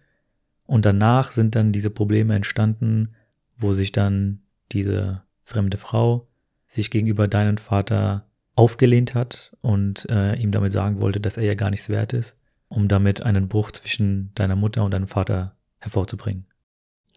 Und 0.66 0.84
danach 0.84 1.32
sind 1.32 1.54
dann 1.54 1.72
diese 1.72 1.88
Probleme 1.88 2.34
entstanden, 2.34 3.14
wo 3.56 3.72
sich 3.72 3.90
dann 3.90 4.40
diese 4.70 5.22
fremde 5.44 5.78
Frau 5.78 6.28
sich 6.66 6.90
gegenüber 6.90 7.26
deinem 7.26 7.56
Vater 7.56 8.26
aufgelehnt 8.54 9.14
hat 9.14 9.56
und 9.62 10.06
äh, 10.10 10.34
ihm 10.34 10.52
damit 10.52 10.72
sagen 10.72 11.00
wollte, 11.00 11.20
dass 11.20 11.38
er 11.38 11.44
ja 11.44 11.54
gar 11.54 11.70
nichts 11.70 11.88
wert 11.88 12.12
ist, 12.12 12.36
um 12.68 12.88
damit 12.88 13.24
einen 13.24 13.48
Bruch 13.48 13.70
zwischen 13.70 14.32
deiner 14.34 14.56
Mutter 14.56 14.84
und 14.84 14.92
deinem 14.92 15.06
Vater 15.06 15.56
hervorzubringen. 15.78 16.46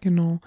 Genau. 0.02 0.42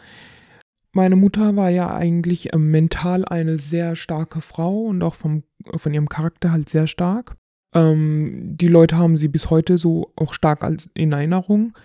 Meine 0.92 1.16
Mutter 1.16 1.56
war 1.56 1.70
ja 1.70 1.94
eigentlich 1.94 2.52
äh, 2.52 2.58
mental 2.58 3.24
eine 3.24 3.58
sehr 3.58 3.96
starke 3.96 4.40
Frau 4.40 4.82
und 4.82 5.02
auch 5.02 5.14
vom, 5.14 5.42
von 5.76 5.92
ihrem 5.92 6.08
Charakter 6.08 6.52
halt 6.52 6.68
sehr 6.68 6.86
stark. 6.86 7.36
Ähm, 7.74 8.56
die 8.56 8.68
Leute 8.68 8.96
haben 8.96 9.16
sie 9.16 9.28
bis 9.28 9.50
heute 9.50 9.76
so 9.76 10.12
auch 10.16 10.32
stark 10.32 10.62
als 10.62 10.88
in 10.94 11.12
Erinnerung. 11.12 11.76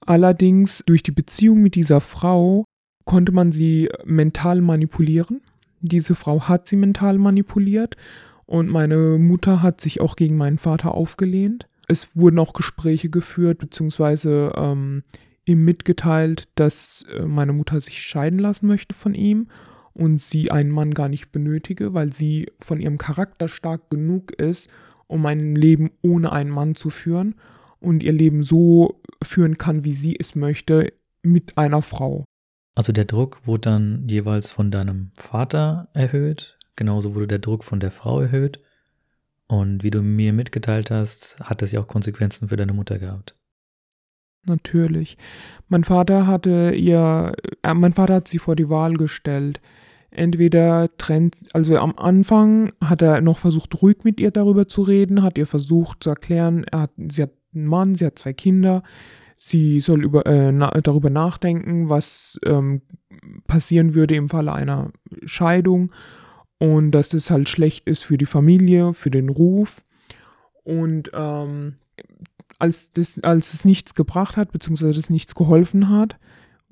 Allerdings 0.00 0.82
durch 0.86 1.02
die 1.02 1.10
Beziehung 1.12 1.60
mit 1.60 1.74
dieser 1.74 2.00
Frau 2.00 2.64
konnte 3.04 3.32
man 3.32 3.52
sie 3.52 3.90
mental 4.04 4.62
manipulieren. 4.62 5.42
Diese 5.80 6.14
Frau 6.14 6.48
hat 6.48 6.66
sie 6.66 6.76
mental 6.76 7.18
manipuliert 7.18 7.96
und 8.46 8.70
meine 8.70 9.18
Mutter 9.18 9.62
hat 9.62 9.82
sich 9.82 10.00
auch 10.00 10.16
gegen 10.16 10.36
meinen 10.36 10.58
Vater 10.58 10.94
aufgelehnt. 10.94 11.68
Es 11.88 12.14
wurden 12.14 12.38
auch 12.38 12.52
Gespräche 12.52 13.08
geführt, 13.08 13.58
beziehungsweise 13.58 14.52
ähm, 14.56 15.02
ihm 15.46 15.64
mitgeteilt, 15.64 16.48
dass 16.54 17.04
äh, 17.14 17.22
meine 17.22 17.54
Mutter 17.54 17.80
sich 17.80 18.02
scheiden 18.02 18.38
lassen 18.38 18.66
möchte 18.66 18.94
von 18.94 19.14
ihm 19.14 19.48
und 19.94 20.20
sie 20.20 20.50
einen 20.50 20.70
Mann 20.70 20.92
gar 20.92 21.08
nicht 21.08 21.32
benötige, 21.32 21.94
weil 21.94 22.12
sie 22.12 22.52
von 22.60 22.80
ihrem 22.80 22.98
Charakter 22.98 23.48
stark 23.48 23.90
genug 23.90 24.32
ist, 24.32 24.68
um 25.06 25.24
ein 25.24 25.56
Leben 25.56 25.90
ohne 26.02 26.30
einen 26.30 26.50
Mann 26.50 26.74
zu 26.74 26.90
führen 26.90 27.34
und 27.80 28.02
ihr 28.02 28.12
Leben 28.12 28.44
so 28.44 29.00
führen 29.22 29.56
kann, 29.56 29.84
wie 29.84 29.94
sie 29.94 30.16
es 30.18 30.34
möchte, 30.34 30.92
mit 31.22 31.56
einer 31.56 31.82
Frau. 31.82 32.24
Also 32.74 32.92
der 32.92 33.06
Druck 33.06 33.40
wurde 33.44 33.70
dann 33.70 34.08
jeweils 34.08 34.50
von 34.50 34.70
deinem 34.70 35.10
Vater 35.14 35.88
erhöht, 35.94 36.58
genauso 36.76 37.14
wurde 37.14 37.26
der 37.26 37.38
Druck 37.40 37.64
von 37.64 37.80
der 37.80 37.90
Frau 37.90 38.20
erhöht. 38.20 38.60
Und 39.48 39.82
wie 39.82 39.90
du 39.90 40.02
mir 40.02 40.32
mitgeteilt 40.32 40.90
hast, 40.90 41.38
hat 41.40 41.62
das 41.62 41.72
ja 41.72 41.80
auch 41.80 41.86
Konsequenzen 41.86 42.48
für 42.48 42.56
deine 42.56 42.74
Mutter 42.74 42.98
gehabt. 42.98 43.34
Natürlich. 44.46 45.16
Mein 45.68 45.84
Vater 45.84 46.26
hatte 46.26 46.72
ihr, 46.74 47.32
äh, 47.62 47.74
mein 47.74 47.94
Vater 47.94 48.14
hat 48.14 48.28
sie 48.28 48.38
vor 48.38 48.56
die 48.56 48.68
Wahl 48.68 48.94
gestellt. 48.94 49.60
Entweder 50.10 50.88
trennt, 50.96 51.36
also 51.52 51.76
am 51.76 51.94
Anfang 51.96 52.72
hat 52.82 53.02
er 53.02 53.20
noch 53.20 53.38
versucht, 53.38 53.82
ruhig 53.82 54.04
mit 54.04 54.20
ihr 54.20 54.30
darüber 54.30 54.66
zu 54.66 54.82
reden, 54.82 55.22
hat 55.22 55.36
ihr 55.36 55.46
versucht 55.46 56.04
zu 56.04 56.10
erklären, 56.10 56.64
er 56.64 56.80
hat, 56.80 56.90
sie 57.08 57.22
hat 57.22 57.32
einen 57.54 57.66
Mann, 57.66 57.94
sie 57.94 58.06
hat 58.06 58.18
zwei 58.18 58.32
Kinder, 58.32 58.82
sie 59.36 59.80
soll 59.80 60.02
über, 60.02 60.24
äh, 60.26 60.50
na, 60.50 60.70
darüber 60.82 61.10
nachdenken, 61.10 61.90
was 61.90 62.38
ähm, 62.44 62.80
passieren 63.46 63.94
würde 63.94 64.16
im 64.16 64.28
Falle 64.28 64.52
einer 64.52 64.92
Scheidung 65.24 65.92
und 66.58 66.90
dass 66.90 67.14
es 67.14 67.30
halt 67.30 67.48
schlecht 67.48 67.86
ist 67.86 68.04
für 68.04 68.18
die 68.18 68.26
Familie, 68.26 68.94
für 68.94 69.10
den 69.10 69.28
Ruf. 69.28 69.84
Und 70.64 71.10
ähm, 71.14 71.74
als, 72.58 72.92
das, 72.92 73.22
als 73.22 73.54
es 73.54 73.64
nichts 73.64 73.94
gebracht 73.94 74.36
hat, 74.36 74.52
beziehungsweise 74.52 74.98
es 74.98 75.10
nichts 75.10 75.34
geholfen 75.34 75.88
hat, 75.88 76.18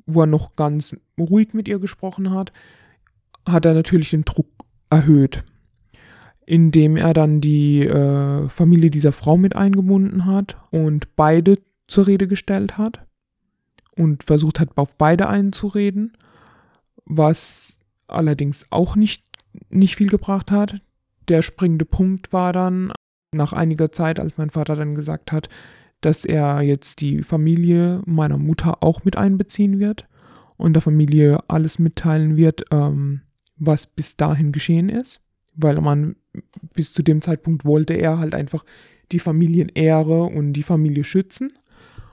wo 0.07 0.23
er 0.23 0.27
noch 0.27 0.57
ganz 0.57 0.97
ruhig 1.19 1.55
mit 1.55 1.69
ihr 1.69 1.79
gesprochen 1.79 2.31
hat, 2.33 2.53
hat 3.47 3.65
er 3.65 3.75
natürlich 3.75 4.11
den 4.11 4.25
Druck 4.25 4.49
erhöht, 4.91 5.45
indem 6.45 6.97
er 6.97 7.15
dann 7.15 7.41
die 7.41 7.85
äh, 7.85 8.49
Familie 8.49 8.91
dieser 8.91 9.13
Frau 9.13 9.37
mit 9.37 9.57
eingebunden 9.57 10.27
hat 10.27 10.57
und 10.71 11.15
beide 11.17 11.59
zur 11.89 12.07
Rede 12.07 12.27
gestellt 12.27 12.77
hat 12.77 13.05
und 13.97 14.25
versucht 14.25 14.61
hat, 14.61 14.77
auf 14.77 14.97
beide 14.97 15.29
einzureden, 15.29 16.17
was 17.05 17.81
allerdings 18.09 18.65
auch 18.71 18.97
nicht, 18.97 19.25
nicht 19.69 19.97
viel 19.97 20.09
gebracht 20.09 20.51
hat. 20.51 20.81
Der 21.29 21.43
springende 21.43 21.85
Punkt 21.85 22.33
war 22.33 22.53
dann 22.53 22.93
nach 23.33 23.53
einiger 23.53 23.93
Zeit, 23.93 24.21
als 24.21 24.37
mein 24.37 24.51
Vater 24.51 24.77
dann 24.77 24.95
gesagt 24.95 25.33
hat, 25.33 25.49
dass 26.01 26.25
er 26.25 26.61
jetzt 26.63 27.01
die 27.01 27.23
Familie 27.23 28.03
meiner 28.07 28.39
Mutter 28.39 28.83
auch 28.83 29.05
mit 29.05 29.17
einbeziehen 29.17 29.79
wird 29.79 30.07
und 30.57 30.75
der 30.75 30.83
Familie 30.83 31.41
alles 31.49 31.79
mitteilen 31.79 32.37
wird, 32.37 32.65
ähm, 32.71 33.23
was 33.57 33.87
bis 33.87 34.17
dahin 34.17 34.53
geschehen 34.53 34.89
ist, 34.89 35.21
weil 35.55 35.81
man 35.81 36.17
bis 36.75 36.93
zu 36.93 37.03
dem 37.03 37.23
Zeitpunkt 37.23 37.65
wollte 37.65 37.95
er 37.95 38.19
halt 38.19 38.35
einfach 38.35 38.65
die 39.13 39.19
Familienehre 39.19 40.25
und 40.25 40.53
die 40.53 40.63
Familie 40.63 41.05
schützen. 41.05 41.53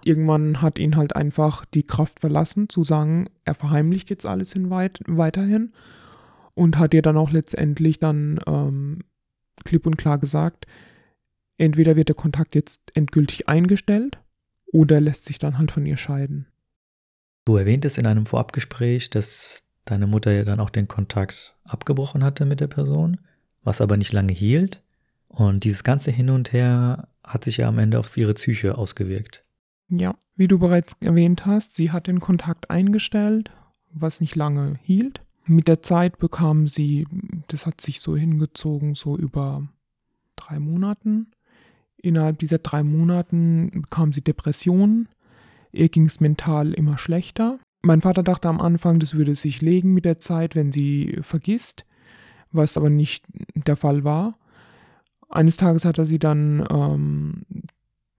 Irgendwann 0.06 0.62
hat 0.62 0.80
ihn 0.80 0.96
halt 0.96 1.16
einfach 1.16 1.66
die 1.66 1.84
Kraft 1.84 2.20
verlassen, 2.20 2.70
zu 2.70 2.84
sagen, 2.84 3.30
er 3.46 3.54
verheimlicht 3.54 4.10
jetzt 4.10 4.26
alles 4.26 4.54
in 4.56 4.70
weit, 4.70 5.00
weiterhin 5.08 5.72
und 6.56 6.78
hat 6.78 6.94
ihr 6.94 7.02
dann 7.02 7.18
auch 7.18 7.32
letztendlich 7.32 8.00
dann 8.00 8.40
ähm, 8.48 9.00
klipp 9.64 9.86
und 9.86 9.98
klar 9.98 10.18
gesagt, 10.18 10.66
entweder 11.58 11.96
wird 11.96 12.10
der 12.10 12.16
Kontakt 12.16 12.56
jetzt 12.56 12.82
endgültig 12.94 13.48
eingestellt 13.48 14.20
oder 14.72 15.00
lässt 15.00 15.26
sich 15.26 15.40
dann 15.40 15.58
halt 15.58 15.72
von 15.72 15.86
ihr 15.86 15.98
scheiden. 15.98 16.48
Du 17.46 17.58
erwähntest 17.58 17.98
in 17.98 18.08
einem 18.08 18.26
Vorabgespräch, 18.26 19.10
dass 19.10 19.64
deine 19.86 20.08
Mutter 20.08 20.32
ja 20.32 20.44
dann 20.44 20.60
auch 20.60 20.70
den 20.70 20.88
Kontakt 20.88 21.56
abgebrochen 21.66 22.24
hatte 22.24 22.46
mit 22.46 22.60
der 22.60 22.68
Person, 22.68 23.20
was 23.64 23.82
aber 23.82 23.98
nicht 23.98 24.14
lange 24.14 24.34
hielt. 24.34 24.84
Und 25.28 25.64
dieses 25.64 25.84
ganze 25.84 26.12
Hin 26.12 26.30
und 26.30 26.54
Her 26.54 27.08
hat 27.24 27.44
sich 27.44 27.58
ja 27.58 27.68
am 27.68 27.80
Ende 27.80 28.00
auf 28.00 28.16
ihre 28.16 28.34
Psyche 28.34 28.78
ausgewirkt. 28.78 29.44
Ja, 29.90 30.16
wie 30.36 30.48
du 30.48 30.58
bereits 30.58 30.96
erwähnt 31.00 31.46
hast, 31.46 31.76
sie 31.76 31.92
hat 31.92 32.08
den 32.08 32.20
Kontakt 32.20 32.70
eingestellt, 32.70 33.52
was 33.92 34.22
nicht 34.22 34.36
lange 34.36 34.80
hielt. 34.82 35.22
Mit 35.46 35.68
der 35.68 35.82
Zeit 35.82 36.20
bekam 36.20 36.68
sie, 36.68 37.06
das 37.48 37.66
hat 37.66 37.82
sich 37.82 38.00
so 38.00 38.16
hingezogen, 38.16 38.96
so 38.96 39.18
über 39.18 39.68
drei 40.36 40.60
Monaten. 40.60 41.32
Innerhalb 41.98 42.40
dieser 42.40 42.60
drei 42.60 42.84
Monaten 42.84 43.82
bekam 43.82 44.14
sie 44.14 44.22
Depressionen. 44.22 45.10
Ihr 45.72 45.90
ging 45.90 46.06
es 46.06 46.20
mental 46.20 46.74
immer 46.74 46.98
schlechter. 46.98 47.60
Mein 47.82 48.02
Vater 48.02 48.24
dachte 48.24 48.48
am 48.48 48.62
Anfang, 48.62 49.00
das 49.00 49.16
würde 49.16 49.36
sich 49.36 49.62
legen 49.62 49.94
mit 49.94 50.06
der 50.06 50.20
Zeit, 50.20 50.56
wenn 50.56 50.72
sie 50.72 51.20
vergisst, 51.22 51.86
was 52.52 52.78
aber 52.78 52.90
nicht 52.90 53.26
der 53.56 53.76
Fall 53.76 54.04
war. 54.06 54.38
Eines 55.28 55.58
Tages 55.58 55.84
hat 55.84 55.98
er 55.98 56.06
sie 56.06 56.20
dann 56.20 56.66
ähm, 56.70 57.44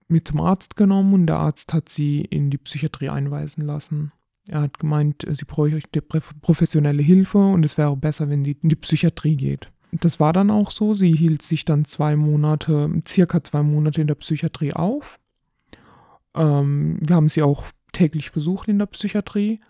mit 0.07 0.27
zum 0.27 0.41
Arzt 0.41 0.75
genommen 0.75 1.13
und 1.13 1.27
der 1.27 1.37
Arzt 1.37 1.73
hat 1.73 1.89
sie 1.89 2.21
in 2.21 2.51
die 2.51 2.57
Psychiatrie 2.57 3.09
einweisen 3.09 3.61
lassen. 3.63 4.11
Er 4.47 4.61
hat 4.61 4.79
gemeint, 4.79 5.25
sie 5.27 5.45
bräuchte 5.45 6.01
professionelle 6.01 7.01
Hilfe 7.01 7.39
und 7.39 7.65
es 7.65 7.77
wäre 7.77 7.95
besser, 7.97 8.29
wenn 8.29 8.45
sie 8.45 8.57
in 8.61 8.69
die 8.69 8.75
Psychiatrie 8.75 9.35
geht. 9.35 9.71
Das 9.91 10.19
war 10.19 10.33
dann 10.33 10.51
auch 10.51 10.71
so. 10.71 10.93
Sie 10.93 11.13
hielt 11.13 11.41
sich 11.41 11.65
dann 11.65 11.85
zwei 11.85 12.15
Monate, 12.15 12.89
circa 13.07 13.43
zwei 13.43 13.63
Monate 13.63 14.01
in 14.01 14.07
der 14.07 14.15
Psychiatrie 14.15 14.73
auf. 14.73 15.19
Ähm, 16.35 16.99
wir 17.01 17.15
haben 17.15 17.29
sie 17.29 17.41
auch 17.41 17.63
täglich 17.91 18.31
besucht 18.31 18.67
in 18.67 18.77
der 18.77 18.87
Psychiatrie. 18.87 19.61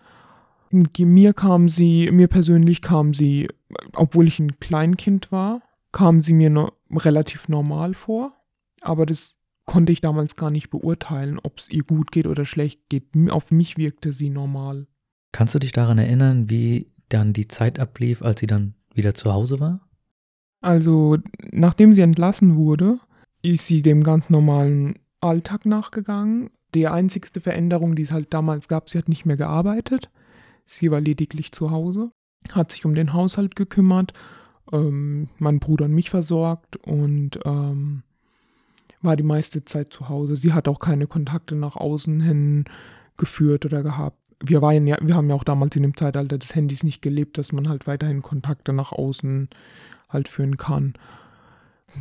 Mir 0.70 1.32
kam 1.32 1.68
sie, 1.68 2.10
mir 2.10 2.26
persönlich 2.28 2.82
kam 2.82 3.14
sie, 3.14 3.48
obwohl 3.94 4.26
ich 4.26 4.40
ein 4.40 4.58
Kleinkind 4.58 5.30
war, 5.30 5.62
kam 5.92 6.20
sie 6.20 6.32
mir 6.32 6.50
no 6.50 6.72
relativ 6.90 7.48
normal 7.48 7.94
vor. 7.94 8.32
Aber 8.80 9.06
das 9.06 9.35
konnte 9.66 9.92
ich 9.92 10.00
damals 10.00 10.36
gar 10.36 10.50
nicht 10.50 10.70
beurteilen, 10.70 11.38
ob 11.42 11.58
es 11.58 11.70
ihr 11.70 11.82
gut 11.82 12.12
geht 12.12 12.26
oder 12.26 12.44
schlecht 12.44 12.88
geht. 12.88 13.04
Auf 13.28 13.50
mich 13.50 13.76
wirkte 13.76 14.12
sie 14.12 14.30
normal. 14.30 14.86
Kannst 15.32 15.54
du 15.54 15.58
dich 15.58 15.72
daran 15.72 15.98
erinnern, 15.98 16.48
wie 16.48 16.90
dann 17.08 17.32
die 17.32 17.48
Zeit 17.48 17.78
ablief, 17.78 18.22
als 18.22 18.40
sie 18.40 18.46
dann 18.46 18.74
wieder 18.94 19.14
zu 19.14 19.32
Hause 19.32 19.60
war? 19.60 19.80
Also, 20.60 21.18
nachdem 21.50 21.92
sie 21.92 22.00
entlassen 22.00 22.56
wurde, 22.56 23.00
ist 23.42 23.66
sie 23.66 23.82
dem 23.82 24.02
ganz 24.02 24.30
normalen 24.30 24.98
Alltag 25.20 25.66
nachgegangen. 25.66 26.50
Die 26.74 26.88
einzigste 26.88 27.40
Veränderung, 27.40 27.94
die 27.94 28.02
es 28.02 28.12
halt 28.12 28.32
damals 28.32 28.68
gab, 28.68 28.88
sie 28.88 28.98
hat 28.98 29.08
nicht 29.08 29.26
mehr 29.26 29.36
gearbeitet. 29.36 30.10
Sie 30.64 30.90
war 30.90 31.00
lediglich 31.00 31.52
zu 31.52 31.70
Hause, 31.70 32.10
hat 32.50 32.72
sich 32.72 32.84
um 32.84 32.94
den 32.94 33.12
Haushalt 33.12 33.54
gekümmert, 33.54 34.12
ähm, 34.72 35.28
mein 35.38 35.60
Bruder 35.60 35.84
und 35.84 35.92
mich 35.92 36.10
versorgt 36.10 36.76
und 36.76 37.38
ähm, 37.44 38.02
war 39.06 39.16
die 39.16 39.22
meiste 39.22 39.64
Zeit 39.64 39.92
zu 39.92 40.08
Hause. 40.08 40.36
Sie 40.36 40.52
hat 40.52 40.68
auch 40.68 40.78
keine 40.78 41.06
Kontakte 41.06 41.54
nach 41.54 41.76
außen 41.76 42.20
hin 42.20 42.64
geführt 43.16 43.64
oder 43.64 43.82
gehabt. 43.82 44.18
Wir, 44.44 44.60
waren 44.60 44.86
ja, 44.86 44.98
wir 45.00 45.14
haben 45.14 45.30
ja 45.30 45.34
auch 45.34 45.44
damals 45.44 45.74
in 45.76 45.82
dem 45.82 45.96
Zeitalter 45.96 46.36
des 46.36 46.54
Handys 46.54 46.82
nicht 46.82 47.00
gelebt, 47.00 47.38
dass 47.38 47.52
man 47.52 47.68
halt 47.68 47.86
weiterhin 47.86 48.20
Kontakte 48.20 48.74
nach 48.74 48.92
außen 48.92 49.48
halt 50.10 50.28
führen 50.28 50.58
kann. 50.58 50.94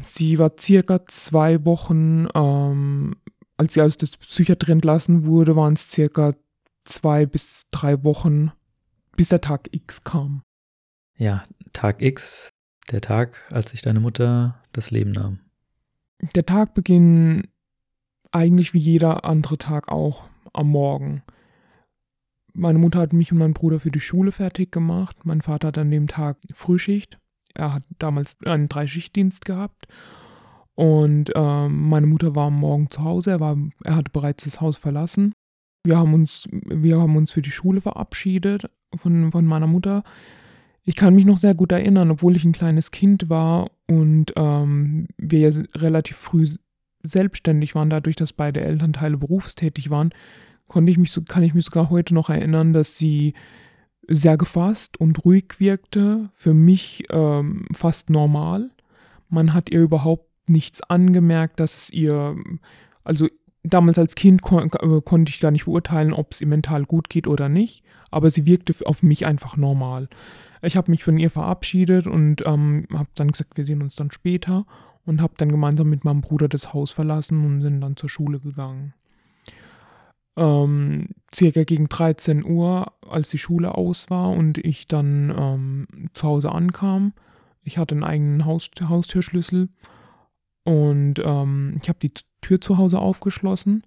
Sie 0.03 0.38
war 0.38 0.51
circa 0.59 1.05
zwei 1.05 1.63
Wochen, 1.63 2.27
ähm, 2.35 3.15
als 3.55 3.74
sie 3.74 3.81
aus 3.81 3.97
der 3.97 4.07
Psychiatrie 4.07 4.74
entlassen 4.74 5.25
wurde, 5.25 5.55
waren 5.55 5.74
es 5.74 5.89
circa 5.89 6.33
zwei 6.83 7.25
bis 7.25 7.67
drei 7.71 8.03
Wochen, 8.03 8.51
bis 9.15 9.29
der 9.29 9.39
Tag 9.39 9.69
X 9.71 10.03
kam. 10.03 10.41
Ja, 11.17 11.45
Tag 11.71 12.01
X, 12.01 12.50
der 12.91 13.00
Tag, 13.00 13.41
als 13.51 13.71
sich 13.71 13.81
deine 13.81 14.01
Mutter 14.01 14.62
das 14.74 14.91
Leben 14.91 15.12
nahm. 15.12 15.39
Der 16.19 16.45
Tag 16.45 16.74
beginnt 16.74 17.50
eigentlich 18.31 18.74
wie 18.74 18.79
jeder 18.79 19.25
andere 19.25 19.57
Tag 19.57 19.89
auch 19.89 20.24
am 20.53 20.69
Morgen. 20.69 21.24
Meine 22.53 22.79
Mutter 22.79 23.00
hat 23.00 23.13
mich 23.13 23.31
und 23.31 23.38
meinen 23.38 23.53
Bruder 23.53 23.79
für 23.79 23.91
die 23.91 24.00
Schule 24.00 24.31
fertig 24.31 24.72
gemacht. 24.72 25.25
Mein 25.25 25.41
Vater 25.41 25.69
hat 25.69 25.77
an 25.77 25.91
dem 25.91 26.07
Tag 26.07 26.38
Frühschicht. 26.53 27.19
er 27.53 27.74
hat 27.74 27.84
damals 28.00 28.38
einen 28.45 28.69
Dreischichtdienst 28.69 29.45
gehabt 29.45 29.88
und 30.75 31.31
ähm, 31.36 31.89
meine 31.89 32.05
Mutter 32.05 32.36
war 32.36 32.48
am 32.48 32.60
Morgen 32.60 32.91
zu 32.91 33.03
Hause, 33.03 33.31
er, 33.31 33.39
war, 33.39 33.57
er 33.84 33.95
hatte 33.95 34.12
bereits 34.12 34.43
das 34.43 34.60
Haus 34.60 34.77
verlassen. 34.77 35.34
Wir 35.86 35.98
haben 35.98 36.13
uns, 36.13 36.48
wir 36.51 37.00
haben 37.00 37.15
uns 37.15 37.31
für 37.31 37.41
die 37.41 37.51
Schule 37.51 37.79
verabschiedet 37.79 38.69
von, 38.95 39.31
von 39.31 39.45
meiner 39.45 39.67
Mutter. 39.67 40.03
Ich 40.85 40.95
kann 40.95 41.15
mich 41.15 41.25
noch 41.25 41.39
sehr 41.39 41.55
gut 41.55 41.71
erinnern, 41.71 42.11
obwohl 42.11 42.35
ich 42.35 42.45
ein 42.45 42.51
kleines 42.51 42.91
Kind 42.91 43.27
war 43.29 43.71
und 43.87 44.33
ähm, 44.35 45.07
wir 45.17 45.39
ja 45.39 45.63
relativ 45.75 46.15
früh 46.17 46.47
selbstständig 47.01 47.73
waren, 47.75 47.89
dadurch, 47.89 48.15
dass 48.15 48.33
beide 48.33 48.61
Elternteile 48.61 49.17
berufstätig 49.17 49.89
waren, 49.89 50.11
konnte 50.67 50.91
ich 50.91 50.97
mich 50.97 51.11
so, 51.11 51.23
kann 51.23 51.43
ich 51.43 51.53
mich 51.53 51.65
sogar 51.65 51.89
heute 51.89 52.13
noch 52.13 52.29
erinnern, 52.29 52.73
dass 52.73 52.97
sie 52.97 53.33
sehr 54.07 54.37
gefasst 54.37 54.99
und 54.99 55.25
ruhig 55.25 55.55
wirkte, 55.57 56.29
für 56.33 56.53
mich 56.53 57.05
ähm, 57.09 57.65
fast 57.73 58.11
normal. 58.11 58.69
Man 59.29 59.53
hat 59.53 59.71
ihr 59.71 59.81
überhaupt 59.81 60.29
nichts 60.47 60.81
angemerkt, 60.81 61.59
dass 61.59 61.75
es 61.75 61.89
ihr, 61.89 62.35
also 63.03 63.27
damals 63.63 63.97
als 63.97 64.13
Kind 64.13 64.43
kon 64.43 64.69
äh, 64.69 65.01
konnte 65.01 65.31
ich 65.31 65.39
gar 65.39 65.51
nicht 65.51 65.65
beurteilen, 65.65 66.13
ob 66.13 66.31
es 66.31 66.41
ihr 66.41 66.47
mental 66.47 66.85
gut 66.85 67.09
geht 67.09 67.25
oder 67.25 67.49
nicht, 67.49 67.83
aber 68.11 68.29
sie 68.29 68.45
wirkte 68.45 68.75
auf 68.85 69.01
mich 69.01 69.25
einfach 69.25 69.57
normal. 69.57 70.09
Ich 70.65 70.77
habe 70.77 70.91
mich 70.91 71.03
von 71.03 71.17
ihr 71.17 71.29
verabschiedet 71.29 72.07
und 72.07 72.43
ähm, 72.45 72.88
habe 72.91 73.10
dann 73.15 73.31
gesagt, 73.31 73.57
wir 73.57 73.65
sehen 73.65 73.81
uns 73.81 73.95
dann 73.95 74.12
später 74.12 74.65
und 75.05 75.22
habe 75.22 75.34
dann 75.38 75.50
gemeinsam 75.50 75.89
mit 75.89 76.03
meinem 76.03 76.22
Bruder 76.22 76.48
das 76.48 76.74
Haus 76.74 76.91
verlassen 76.91 77.45
und 77.45 77.62
sind 77.62 77.81
dann 77.81 77.95
zur 77.95 78.10
Schule 78.10 78.39
gegangen. 78.39 78.93
Ähm, 80.38 81.10
circa 81.34 81.63
gegen 81.63 81.88
13 81.88 82.43
Uhr, 82.43 82.91
als 83.07 83.29
die 83.29 83.38
Schule 83.38 83.75
aus 83.75 84.10
war 84.10 84.31
und 84.31 84.57
ich 84.57 84.88
dann 84.88 85.34
ähm, 85.38 86.10
zu 86.13 86.27
Hause 86.27 86.51
ankam, 86.51 87.13
ich 87.63 87.77
hatte 87.77 87.95
einen 87.95 88.03
eigenen 88.03 88.45
Haus 88.45 88.69
Haustürschlüssel 88.79 89.69
und 90.63 91.15
ähm, 91.24 91.77
ich 91.81 91.88
habe 91.88 92.00
die 92.00 92.12
Tür 92.41 92.60
zu 92.60 92.77
Hause 92.77 93.00
aufgeschlossen 93.00 93.84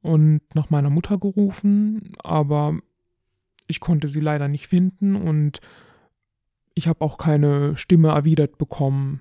und 0.00 0.40
nach 0.54 0.70
meiner 0.70 0.90
Mutter 0.90 1.18
gerufen, 1.18 2.14
aber 2.22 2.78
ich 3.66 3.80
konnte 3.80 4.08
sie 4.08 4.20
leider 4.20 4.48
nicht 4.48 4.68
finden 4.68 5.16
und 5.16 5.60
ich 6.74 6.88
habe 6.88 7.04
auch 7.04 7.18
keine 7.18 7.76
Stimme 7.76 8.08
erwidert 8.08 8.58
bekommen. 8.58 9.20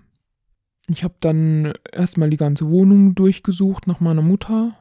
Ich 0.88 1.03
habe 1.03 1.15
dann 1.20 1.74
erstmal 1.91 2.29
die 2.29 2.38
ganze 2.38 2.70
Wohnung 2.70 3.15
durchgesucht 3.15 3.88
nach 3.88 4.00
meiner 4.00 4.22
Mutter. 4.22 4.75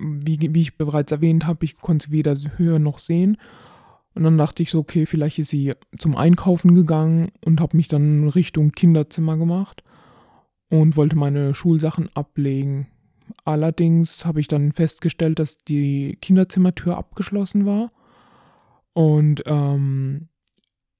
Wie, 0.00 0.54
wie 0.54 0.60
ich 0.60 0.76
bereits 0.76 1.12
erwähnt 1.12 1.46
habe, 1.46 1.64
ich 1.64 1.76
konnte 1.76 2.06
sie 2.06 2.12
weder 2.12 2.34
hören 2.56 2.82
noch 2.82 2.98
sehen. 2.98 3.36
Und 4.14 4.22
dann 4.22 4.38
dachte 4.38 4.62
ich 4.62 4.70
so, 4.70 4.78
okay, 4.78 5.06
vielleicht 5.06 5.38
ist 5.38 5.48
sie 5.48 5.72
zum 5.98 6.16
Einkaufen 6.16 6.74
gegangen 6.74 7.32
und 7.44 7.60
habe 7.60 7.76
mich 7.76 7.88
dann 7.88 8.28
Richtung 8.28 8.72
Kinderzimmer 8.72 9.36
gemacht 9.36 9.82
und 10.70 10.96
wollte 10.96 11.16
meine 11.16 11.54
Schulsachen 11.54 12.08
ablegen. 12.14 12.86
Allerdings 13.44 14.24
habe 14.24 14.40
ich 14.40 14.48
dann 14.48 14.72
festgestellt, 14.72 15.38
dass 15.38 15.58
die 15.58 16.16
Kinderzimmertür 16.20 16.96
abgeschlossen 16.96 17.66
war. 17.66 17.90
Und 18.92 19.42
ähm, 19.46 20.28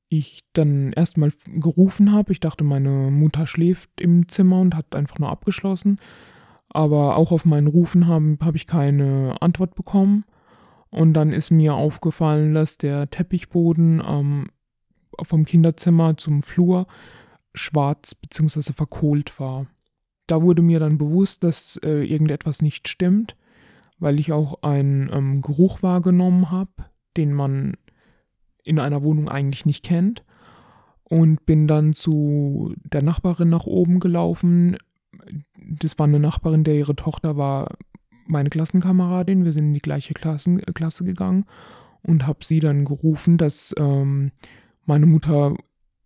ich 0.08 0.44
dann 0.52 0.92
erstmal 0.92 1.32
gerufen 1.46 2.12
habe. 2.12 2.32
Ich 2.32 2.40
dachte, 2.40 2.64
meine 2.64 3.11
Mutter 3.11 3.46
schläft 3.46 4.00
im 4.00 4.28
Zimmer 4.28 4.61
und 4.61 4.75
hat 4.75 4.94
einfach 4.94 5.18
nur 5.18 5.30
abgeschlossen. 5.30 5.99
Aber 6.68 7.16
auch 7.16 7.32
auf 7.32 7.44
meinen 7.44 7.66
Rufen 7.66 8.06
habe 8.06 8.37
hab 8.40 8.54
ich 8.54 8.66
keine 8.66 9.37
Antwort 9.40 9.75
bekommen. 9.75 10.25
Und 10.90 11.14
dann 11.14 11.32
ist 11.32 11.50
mir 11.50 11.75
aufgefallen, 11.75 12.54
dass 12.54 12.78
der 12.78 13.11
Teppichboden 13.11 14.02
ähm, 14.06 14.46
vom 15.23 15.44
Kinderzimmer 15.44 16.16
zum 16.16 16.42
Flur 16.42 16.87
schwarz 17.52 18.14
bzw. 18.14 18.73
verkohlt 18.73 19.38
war. 19.40 19.66
Da 20.26 20.42
wurde 20.42 20.62
mir 20.62 20.80
dann 20.80 20.99
bewusst, 20.99 21.44
dass 21.44 21.79
äh, 21.83 22.05
irgendetwas 22.05 22.62
nicht 22.62 22.88
stimmt, 22.88 23.37
weil 23.98 24.18
ich 24.18 24.33
auch 24.33 24.62
einen 24.62 25.11
ähm, 25.12 25.42
Geruch 25.42 25.83
wahrgenommen 25.83 26.50
habe, 26.50 26.70
den 27.16 27.33
man 27.33 27.76
in 28.64 28.79
einer 28.79 29.03
Wohnung 29.03 29.29
eigentlich 29.29 29.66
nicht 29.66 29.85
kennt. 29.85 30.24
Und 31.05 31.44
bin 31.46 31.68
dann 31.68 31.92
zu 31.92 32.74
der 32.83 33.03
Nachbarin 33.03 33.50
nach 33.50 33.66
oben 33.66 34.00
gelaufen. 34.00 34.77
Das 35.57 35.98
war 35.98 36.07
eine 36.07 36.18
Nachbarin, 36.18 36.64
der 36.64 36.74
ihre 36.74 36.96
Tochter 36.96 37.37
war 37.37 37.77
meine 38.27 38.50
Klassenkameradin. 38.50 39.44
Wir 39.44 39.53
sind 39.53 39.66
in 39.66 39.74
die 39.74 39.81
gleiche 39.81 40.14
Klassen, 40.14 40.61
Klasse 40.74 41.05
gegangen 41.05 41.44
und 42.03 42.27
habe 42.27 42.44
sie 42.44 42.61
dann 42.61 42.85
gerufen, 42.85 43.37
dass 43.37 43.74
ähm, 43.79 44.33
meine 44.87 45.07
Mutter 45.07 45.55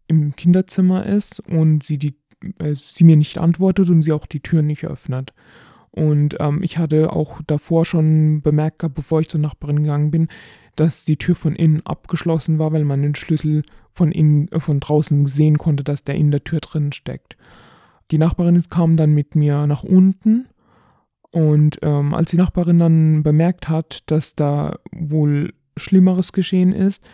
im 0.06 0.34
Kinderzimmer 0.34 1.06
ist 1.06 1.40
und 1.40 1.84
sie, 1.84 1.98
die, 1.98 2.16
äh, 2.58 2.74
sie 2.74 3.04
mir 3.04 3.16
nicht 3.16 3.38
antwortet 3.38 3.88
und 3.90 4.02
sie 4.02 4.12
auch 4.12 4.26
die 4.26 4.40
Tür 4.40 4.62
nicht 4.62 4.84
öffnet. 4.84 5.32
Und 5.90 6.36
ähm, 6.38 6.62
ich 6.62 6.78
hatte 6.78 7.12
auch 7.12 7.40
davor 7.46 7.84
schon 7.84 8.40
bemerkt 8.42 8.80
gehabt, 8.80 8.94
bevor 8.94 9.20
ich 9.20 9.28
zur 9.28 9.40
Nachbarin 9.40 9.82
gegangen 9.82 10.10
bin, 10.10 10.28
dass 10.78 11.04
die 11.04 11.16
Tür 11.16 11.34
von 11.34 11.54
innen 11.54 11.84
abgeschlossen 11.84 12.58
war, 12.58 12.72
weil 12.72 12.84
man 12.84 13.02
den 13.02 13.14
Schlüssel 13.14 13.62
von 13.92 14.12
innen, 14.12 14.50
äh, 14.52 14.60
von 14.60 14.80
draußen 14.80 15.26
sehen 15.26 15.58
konnte, 15.58 15.82
dass 15.82 16.04
der 16.04 16.14
in 16.14 16.30
der 16.30 16.44
Tür 16.44 16.60
drin 16.60 16.92
steckt. 16.92 17.36
Die 18.10 18.18
Nachbarin 18.18 18.62
kam 18.70 18.96
dann 18.96 19.12
mit 19.12 19.34
mir 19.34 19.66
nach 19.66 19.82
unten 19.82 20.46
und 21.30 21.78
ähm, 21.82 22.14
als 22.14 22.30
die 22.30 22.36
Nachbarin 22.36 22.78
dann 22.78 23.22
bemerkt 23.22 23.68
hat, 23.68 24.02
dass 24.06 24.34
da 24.34 24.78
wohl 24.92 25.52
Schlimmeres 25.76 26.32
geschehen 26.32 26.72
ist, 26.72 27.06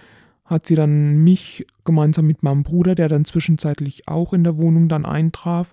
hat 0.44 0.66
sie 0.66 0.74
dann 0.74 1.24
mich 1.24 1.66
gemeinsam 1.84 2.26
mit 2.26 2.42
meinem 2.42 2.62
Bruder, 2.62 2.94
der 2.94 3.08
dann 3.08 3.24
zwischenzeitlich 3.24 4.06
auch 4.06 4.32
in 4.32 4.44
der 4.44 4.58
Wohnung 4.58 4.88
dann 4.88 5.06
eintraf, 5.06 5.72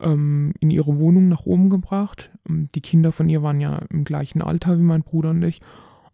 ähm, 0.00 0.52
in 0.60 0.70
ihre 0.70 0.98
Wohnung 0.98 1.28
nach 1.28 1.46
oben 1.46 1.70
gebracht. 1.70 2.30
Die 2.46 2.80
Kinder 2.80 3.10
von 3.10 3.28
ihr 3.28 3.42
waren 3.42 3.60
ja 3.60 3.80
im 3.90 4.04
gleichen 4.04 4.42
Alter 4.42 4.78
wie 4.78 4.82
mein 4.82 5.02
Bruder 5.02 5.30
und 5.30 5.42
ich 5.42 5.60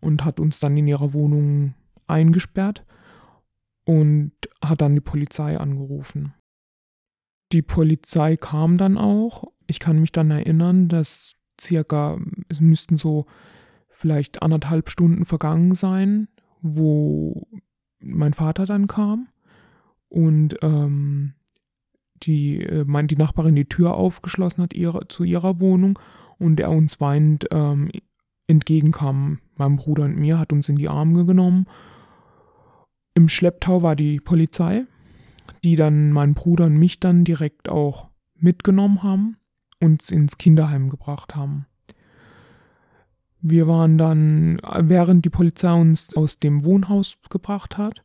und 0.00 0.24
hat 0.24 0.40
uns 0.40 0.60
dann 0.60 0.76
in 0.76 0.86
ihrer 0.86 1.12
Wohnung 1.12 1.74
eingesperrt 2.06 2.84
und 3.84 4.32
hat 4.62 4.80
dann 4.80 4.94
die 4.94 5.00
Polizei 5.00 5.58
angerufen. 5.58 6.34
Die 7.52 7.62
Polizei 7.62 8.36
kam 8.36 8.76
dann 8.76 8.98
auch. 8.98 9.44
Ich 9.66 9.80
kann 9.80 9.98
mich 10.00 10.12
dann 10.12 10.30
erinnern, 10.30 10.88
dass 10.88 11.36
circa, 11.60 12.18
es 12.48 12.60
müssten 12.60 12.96
so 12.96 13.26
vielleicht 13.88 14.42
anderthalb 14.42 14.90
Stunden 14.90 15.24
vergangen 15.24 15.74
sein, 15.74 16.28
wo 16.60 17.48
mein 18.00 18.34
Vater 18.34 18.66
dann 18.66 18.86
kam 18.86 19.28
und 20.08 20.56
ähm, 20.62 21.34
die, 22.22 22.62
äh, 22.62 22.84
mein, 22.86 23.06
die 23.06 23.16
Nachbarin 23.16 23.54
die 23.54 23.68
Tür 23.68 23.94
aufgeschlossen 23.94 24.62
hat 24.62 24.74
ihre, 24.74 25.08
zu 25.08 25.24
ihrer 25.24 25.60
Wohnung 25.60 25.98
und 26.38 26.60
er 26.60 26.70
uns 26.70 27.00
weinend 27.00 27.46
ähm, 27.50 27.90
entgegenkam, 28.48 29.38
meinem 29.56 29.76
Bruder 29.76 30.04
und 30.04 30.16
mir, 30.16 30.38
hat 30.38 30.52
uns 30.52 30.68
in 30.68 30.76
die 30.76 30.88
Arme 30.88 31.24
genommen. 31.24 31.66
Im 33.14 33.28
Schlepptau 33.28 33.82
war 33.82 33.94
die 33.94 34.18
Polizei, 34.18 34.84
die 35.62 35.76
dann 35.76 36.10
meinen 36.10 36.34
Bruder 36.34 36.64
und 36.64 36.76
mich 36.76 36.98
dann 36.98 37.24
direkt 37.24 37.68
auch 37.68 38.08
mitgenommen 38.34 39.02
haben 39.02 39.36
und 39.80 40.10
ins 40.10 40.38
Kinderheim 40.38 40.88
gebracht 40.88 41.36
haben. 41.36 41.66
Wir 43.40 43.68
waren 43.68 43.98
dann, 43.98 44.60
während 44.80 45.24
die 45.24 45.30
Polizei 45.30 45.72
uns 45.72 46.14
aus 46.16 46.40
dem 46.40 46.64
Wohnhaus 46.64 47.18
gebracht 47.30 47.78
hat, 47.78 48.02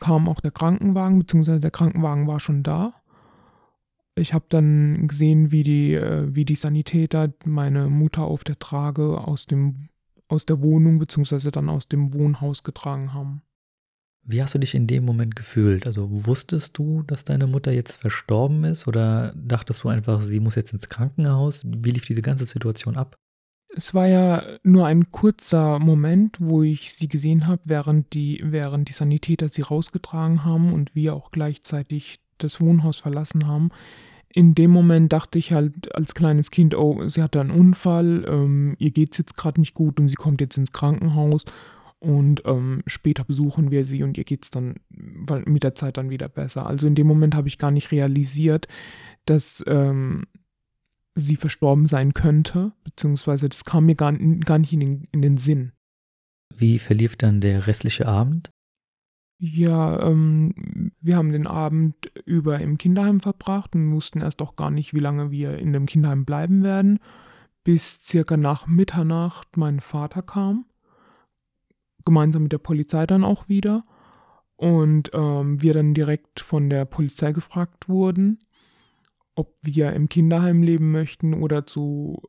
kam 0.00 0.28
auch 0.28 0.40
der 0.40 0.50
Krankenwagen, 0.52 1.18
beziehungsweise 1.18 1.60
der 1.60 1.70
Krankenwagen 1.70 2.26
war 2.26 2.40
schon 2.40 2.62
da 2.62 2.94
ich 4.16 4.32
habe 4.32 4.46
dann 4.48 5.06
gesehen, 5.06 5.52
wie 5.52 5.62
die, 5.62 5.94
äh, 5.94 6.34
wie 6.34 6.44
die 6.44 6.54
Sanitäter 6.54 7.32
meine 7.44 7.88
Mutter 7.88 8.22
auf 8.22 8.44
der 8.44 8.58
Trage 8.58 9.18
aus, 9.18 9.46
dem, 9.46 9.88
aus 10.28 10.46
der 10.46 10.62
Wohnung 10.62 10.98
bzw. 10.98 11.50
dann 11.50 11.68
aus 11.68 11.88
dem 11.88 12.14
Wohnhaus 12.14 12.62
getragen 12.64 13.12
haben. 13.12 13.42
Wie 14.28 14.42
hast 14.42 14.54
du 14.54 14.58
dich 14.58 14.74
in 14.74 14.88
dem 14.88 15.04
Moment 15.04 15.36
gefühlt? 15.36 15.86
Also 15.86 16.08
wusstest 16.26 16.76
du, 16.76 17.02
dass 17.02 17.24
deine 17.24 17.46
Mutter 17.46 17.70
jetzt 17.70 17.96
verstorben 17.96 18.64
ist 18.64 18.88
oder 18.88 19.32
dachtest 19.36 19.84
du 19.84 19.88
einfach, 19.88 20.20
sie 20.22 20.40
muss 20.40 20.56
jetzt 20.56 20.72
ins 20.72 20.88
Krankenhaus? 20.88 21.62
Wie 21.64 21.90
lief 21.90 22.06
diese 22.06 22.22
ganze 22.22 22.46
Situation 22.46 22.96
ab? 22.96 23.16
Es 23.76 23.94
war 23.94 24.08
ja 24.08 24.42
nur 24.64 24.86
ein 24.86 25.10
kurzer 25.10 25.78
Moment, 25.78 26.38
wo 26.40 26.62
ich 26.62 26.94
sie 26.94 27.08
gesehen 27.08 27.46
habe, 27.46 27.60
während 27.66 28.14
die, 28.14 28.40
während 28.42 28.88
die 28.88 28.94
Sanitäter 28.94 29.48
sie 29.48 29.62
rausgetragen 29.62 30.44
haben 30.44 30.72
und 30.72 30.94
wir 30.94 31.14
auch 31.14 31.30
gleichzeitig 31.30 32.20
das 32.38 32.60
Wohnhaus 32.60 32.98
verlassen 32.98 33.46
haben 33.46 33.70
in 34.36 34.54
dem 34.54 34.70
Moment 34.70 35.14
dachte 35.14 35.38
ich 35.38 35.54
halt 35.54 35.94
als 35.94 36.14
kleines 36.14 36.50
Kind, 36.50 36.74
oh, 36.74 37.08
sie 37.08 37.22
hatte 37.22 37.40
einen 37.40 37.50
Unfall, 37.50 38.26
ähm, 38.28 38.76
ihr 38.78 38.90
geht 38.90 39.12
es 39.12 39.18
jetzt 39.18 39.34
gerade 39.34 39.58
nicht 39.58 39.72
gut 39.72 39.98
und 39.98 40.10
sie 40.10 40.14
kommt 40.14 40.42
jetzt 40.42 40.58
ins 40.58 40.72
Krankenhaus 40.72 41.46
und 42.00 42.42
ähm, 42.44 42.82
später 42.86 43.24
besuchen 43.24 43.70
wir 43.70 43.86
sie 43.86 44.02
und 44.02 44.18
ihr 44.18 44.24
geht 44.24 44.44
es 44.44 44.50
dann 44.50 44.74
mit 45.46 45.62
der 45.62 45.74
Zeit 45.74 45.96
dann 45.96 46.10
wieder 46.10 46.28
besser. 46.28 46.66
Also 46.66 46.86
in 46.86 46.94
dem 46.94 47.06
Moment 47.06 47.34
habe 47.34 47.48
ich 47.48 47.56
gar 47.56 47.70
nicht 47.70 47.92
realisiert, 47.92 48.68
dass 49.24 49.64
ähm, 49.66 50.24
sie 51.14 51.36
verstorben 51.36 51.86
sein 51.86 52.12
könnte, 52.12 52.72
beziehungsweise 52.84 53.48
das 53.48 53.64
kam 53.64 53.86
mir 53.86 53.94
gar, 53.94 54.12
gar 54.12 54.58
nicht 54.58 54.74
in 54.74 54.80
den, 54.80 55.08
in 55.12 55.22
den 55.22 55.38
Sinn. 55.38 55.72
Wie 56.54 56.78
verlief 56.78 57.16
dann 57.16 57.40
der 57.40 57.66
restliche 57.66 58.06
Abend? 58.06 58.50
Ja, 59.38 59.98
ähm, 60.06 60.85
Wir 61.06 61.18
haben 61.18 61.30
den 61.30 61.46
Abend 61.46 62.10
über 62.24 62.58
im 62.58 62.78
Kinderheim 62.78 63.20
verbracht 63.20 63.76
und 63.76 63.92
wussten 63.92 64.22
erst 64.22 64.42
auch 64.42 64.56
gar 64.56 64.72
nicht, 64.72 64.92
wie 64.92 64.98
lange 64.98 65.30
wir 65.30 65.56
in 65.56 65.72
dem 65.72 65.86
Kinderheim 65.86 66.24
bleiben 66.24 66.64
werden, 66.64 66.98
bis 67.62 68.02
circa 68.02 68.36
nach 68.36 68.66
Mitternacht 68.66 69.56
mein 69.56 69.78
Vater 69.78 70.22
kam, 70.22 70.66
gemeinsam 72.04 72.42
mit 72.42 72.52
der 72.52 72.58
Polizei 72.58 73.06
dann 73.06 73.22
auch 73.22 73.48
wieder 73.48 73.84
und 74.56 75.12
ähm, 75.14 75.62
wir 75.62 75.74
dann 75.74 75.94
direkt 75.94 76.40
von 76.40 76.68
der 76.68 76.84
Polizei 76.86 77.30
gefragt 77.30 77.88
wurden, 77.88 78.40
ob 79.36 79.54
wir 79.62 79.92
im 79.92 80.08
Kinderheim 80.08 80.60
leben 80.64 80.90
möchten 80.90 81.34
oder 81.34 81.66
zu 81.66 82.20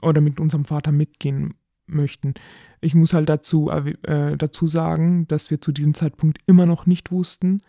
oder 0.00 0.20
mit 0.20 0.38
unserem 0.38 0.64
Vater 0.64 0.92
mitgehen 0.92 1.54
möchten. 1.86 2.34
Ich 2.80 2.94
muss 2.94 3.14
halt 3.14 3.28
dazu, 3.28 3.68
äh, 3.68 4.36
dazu 4.36 4.68
sagen, 4.68 5.26
dass 5.26 5.50
wir 5.50 5.60
zu 5.60 5.72
diesem 5.72 5.94
Zeitpunkt 5.94 6.38
immer 6.46 6.66
noch 6.66 6.86
nicht 6.86 7.10
wussten, 7.10 7.62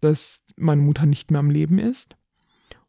dass 0.00 0.44
meine 0.56 0.82
Mutter 0.82 1.06
nicht 1.06 1.30
mehr 1.30 1.40
am 1.40 1.50
Leben 1.50 1.78
ist. 1.78 2.16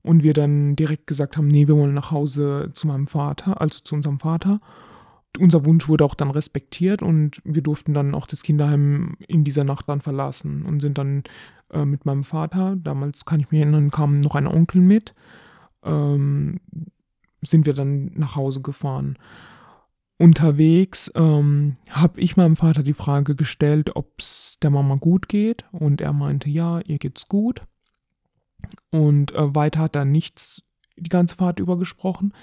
Und 0.01 0.23
wir 0.23 0.33
dann 0.33 0.75
direkt 0.75 1.07
gesagt 1.07 1.35
haben, 1.35 1.47
nee, 1.47 1.67
wir 1.67 1.75
wollen 1.75 1.93
nach 1.93 2.11
Hause 2.11 2.69
zu 2.73 2.87
meinem 2.87 3.07
Vater, 3.07 3.59
also 3.59 3.79
zu 3.83 3.95
unserem 3.95 4.19
Vater. 4.19 4.61
Unser 5.37 5.65
Wunsch 5.65 5.89
wurde 5.89 6.05
auch 6.05 6.15
dann 6.15 6.31
respektiert 6.31 7.01
und 7.01 7.41
wir 7.43 7.61
durften 7.61 7.93
dann 7.93 8.15
auch 8.15 8.25
das 8.25 8.41
Kinderheim 8.41 9.17
in 9.27 9.43
dieser 9.43 9.65
Nacht 9.65 9.89
dann 9.89 10.01
verlassen 10.01 10.63
und 10.63 10.79
sind 10.79 10.97
dann 10.97 11.23
äh, 11.71 11.83
mit 11.83 12.05
meinem 12.05 12.23
Vater, 12.23 12.75
damals 12.77 13.25
kann 13.25 13.41
ich 13.41 13.51
mich 13.51 13.59
erinnern, 13.59 13.91
kam 13.91 14.21
noch 14.21 14.35
ein 14.35 14.47
Onkel 14.47 14.81
mit, 14.81 15.13
ähm, 15.83 16.59
sind 17.41 17.65
wir 17.65 17.73
dann 17.73 18.11
nach 18.15 18.35
Hause 18.35 18.61
gefahren. 18.61 19.17
Unterwegs 20.19 21.11
ähm, 21.13 21.77
habe 21.89 22.19
ich 22.19 22.37
meinem 22.37 22.55
Vater 22.55 22.81
die 22.81 22.93
Frage 22.93 23.35
gestellt, 23.35 23.95
ob 23.95 24.13
es 24.17 24.57
der 24.61 24.71
Mama 24.71 24.95
gut 24.95 25.29
geht 25.29 25.65
und 25.71 26.01
er 26.01 26.13
meinte, 26.13 26.49
ja, 26.49 26.79
ihr 26.79 26.97
geht's 26.97 27.27
gut. 27.27 27.61
Und 28.89 29.33
äh, 29.35 29.55
weiter 29.55 29.81
hat 29.81 29.95
er 29.95 30.05
nichts 30.05 30.63
die 30.95 31.09
ganze 31.09 31.35
Fahrt 31.35 31.59
über 31.59 31.77
gesprochen. 31.77 32.33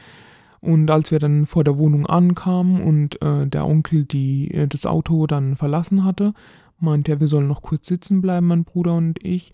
Und 0.61 0.91
als 0.91 1.11
wir 1.11 1.19
dann 1.19 1.47
vor 1.47 1.65
der 1.65 1.77
Wohnung 1.77 2.07
ankamen 2.07 2.83
und 2.83 3.21
äh, 3.21 3.47
der 3.47 3.67
Onkel 3.67 4.05
die, 4.05 4.51
äh, 4.53 4.69
das 4.69 4.87
Auto 4.87 5.27
dann 5.27 5.57
verlassen 5.57 6.05
hatte, 6.05 6.33
meinte 6.79 7.13
er, 7.13 7.21
wir 7.21 7.29
sollen 7.29 7.49
noch 7.49 7.63
kurz 7.63 7.89
sitzen 7.89 8.21
bleiben, 8.21 8.47
mein 8.47 8.65
Bruder 8.65 8.95
und 8.95 9.23
ich. 9.23 9.53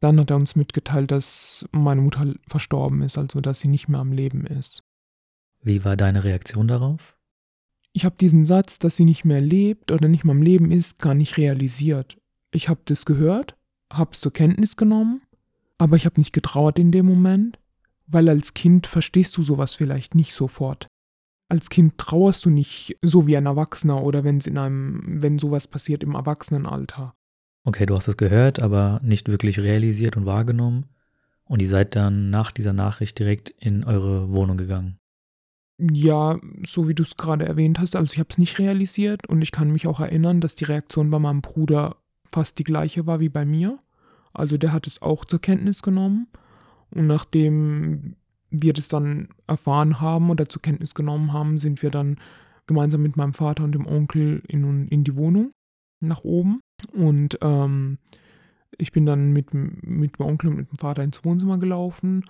Dann 0.00 0.18
hat 0.18 0.30
er 0.30 0.36
uns 0.36 0.56
mitgeteilt, 0.56 1.10
dass 1.10 1.68
meine 1.70 2.00
Mutter 2.00 2.34
verstorben 2.48 3.02
ist, 3.02 3.18
also 3.18 3.40
dass 3.40 3.60
sie 3.60 3.68
nicht 3.68 3.88
mehr 3.88 4.00
am 4.00 4.10
Leben 4.10 4.46
ist. 4.46 4.82
Wie 5.62 5.84
war 5.84 5.96
deine 5.96 6.24
Reaktion 6.24 6.66
darauf? 6.66 7.16
Ich 7.92 8.04
habe 8.04 8.16
diesen 8.18 8.44
Satz, 8.44 8.78
dass 8.78 8.96
sie 8.96 9.04
nicht 9.04 9.24
mehr 9.24 9.40
lebt 9.40 9.92
oder 9.92 10.08
nicht 10.08 10.24
mehr 10.24 10.34
am 10.34 10.42
Leben 10.42 10.70
ist, 10.70 10.98
gar 10.98 11.14
nicht 11.14 11.36
realisiert. 11.36 12.16
Ich 12.50 12.68
habe 12.68 12.80
das 12.86 13.04
gehört, 13.04 13.56
habe 13.92 14.10
es 14.12 14.20
zur 14.20 14.32
Kenntnis 14.32 14.76
genommen, 14.76 15.22
aber 15.78 15.96
ich 15.96 16.06
habe 16.06 16.20
nicht 16.20 16.32
getrauert 16.32 16.78
in 16.78 16.92
dem 16.92 17.06
Moment 17.06 17.58
weil 18.12 18.28
als 18.28 18.54
Kind 18.54 18.86
verstehst 18.86 19.36
du 19.36 19.42
sowas 19.42 19.74
vielleicht 19.74 20.14
nicht 20.14 20.34
sofort. 20.34 20.86
Als 21.48 21.70
Kind 21.70 21.98
trauerst 21.98 22.44
du 22.44 22.50
nicht 22.50 22.96
so 23.02 23.26
wie 23.26 23.36
ein 23.36 23.46
Erwachsener 23.46 24.02
oder 24.02 24.24
wenn 24.24 24.40
in 24.40 24.58
einem, 24.58 25.02
wenn 25.22 25.38
sowas 25.38 25.66
passiert 25.66 26.02
im 26.02 26.14
Erwachsenenalter. 26.14 27.14
Okay, 27.64 27.86
du 27.86 27.96
hast 27.96 28.08
es 28.08 28.16
gehört, 28.16 28.60
aber 28.60 29.00
nicht 29.02 29.28
wirklich 29.28 29.60
realisiert 29.60 30.16
und 30.16 30.26
wahrgenommen. 30.26 30.86
Und 31.44 31.60
ihr 31.60 31.68
seid 31.68 31.94
dann 31.94 32.30
nach 32.30 32.50
dieser 32.50 32.72
Nachricht 32.72 33.18
direkt 33.18 33.50
in 33.50 33.84
eure 33.84 34.30
Wohnung 34.30 34.56
gegangen. 34.56 34.98
Ja, 35.78 36.38
so 36.64 36.86
wie 36.88 36.94
du 36.94 37.02
es 37.02 37.16
gerade 37.16 37.46
erwähnt 37.46 37.78
hast, 37.78 37.96
also 37.96 38.12
ich 38.12 38.18
habe 38.18 38.28
es 38.30 38.38
nicht 38.38 38.58
realisiert 38.58 39.28
und 39.28 39.42
ich 39.42 39.52
kann 39.52 39.70
mich 39.70 39.86
auch 39.86 40.00
erinnern, 40.00 40.40
dass 40.40 40.54
die 40.54 40.64
Reaktion 40.64 41.10
bei 41.10 41.18
meinem 41.18 41.40
Bruder 41.40 41.96
fast 42.26 42.58
die 42.58 42.64
gleiche 42.64 43.06
war 43.06 43.20
wie 43.20 43.28
bei 43.28 43.44
mir. 43.44 43.78
Also 44.32 44.56
der 44.58 44.72
hat 44.72 44.86
es 44.86 45.02
auch 45.02 45.24
zur 45.24 45.40
Kenntnis 45.40 45.82
genommen 45.82 46.28
und 46.90 47.06
nachdem 47.06 48.16
wir 48.50 48.72
das 48.74 48.88
dann 48.88 49.28
erfahren 49.46 50.00
haben 50.00 50.30
oder 50.30 50.48
zur 50.48 50.62
Kenntnis 50.62 50.94
genommen 50.94 51.32
haben, 51.32 51.58
sind 51.58 51.82
wir 51.82 51.90
dann 51.90 52.18
gemeinsam 52.66 53.02
mit 53.02 53.16
meinem 53.16 53.34
Vater 53.34 53.64
und 53.64 53.72
dem 53.72 53.86
Onkel 53.86 54.42
in, 54.46 54.88
in 54.88 55.04
die 55.04 55.16
Wohnung 55.16 55.50
nach 56.00 56.22
oben. 56.22 56.60
Und 56.92 57.38
ähm, 57.40 57.98
ich 58.76 58.92
bin 58.92 59.06
dann 59.06 59.32
mit, 59.32 59.54
mit 59.54 60.18
dem 60.18 60.26
Onkel 60.26 60.50
und 60.50 60.56
mit 60.56 60.70
dem 60.70 60.78
Vater 60.78 61.02
ins 61.02 61.24
Wohnzimmer 61.24 61.58
gelaufen. 61.58 62.24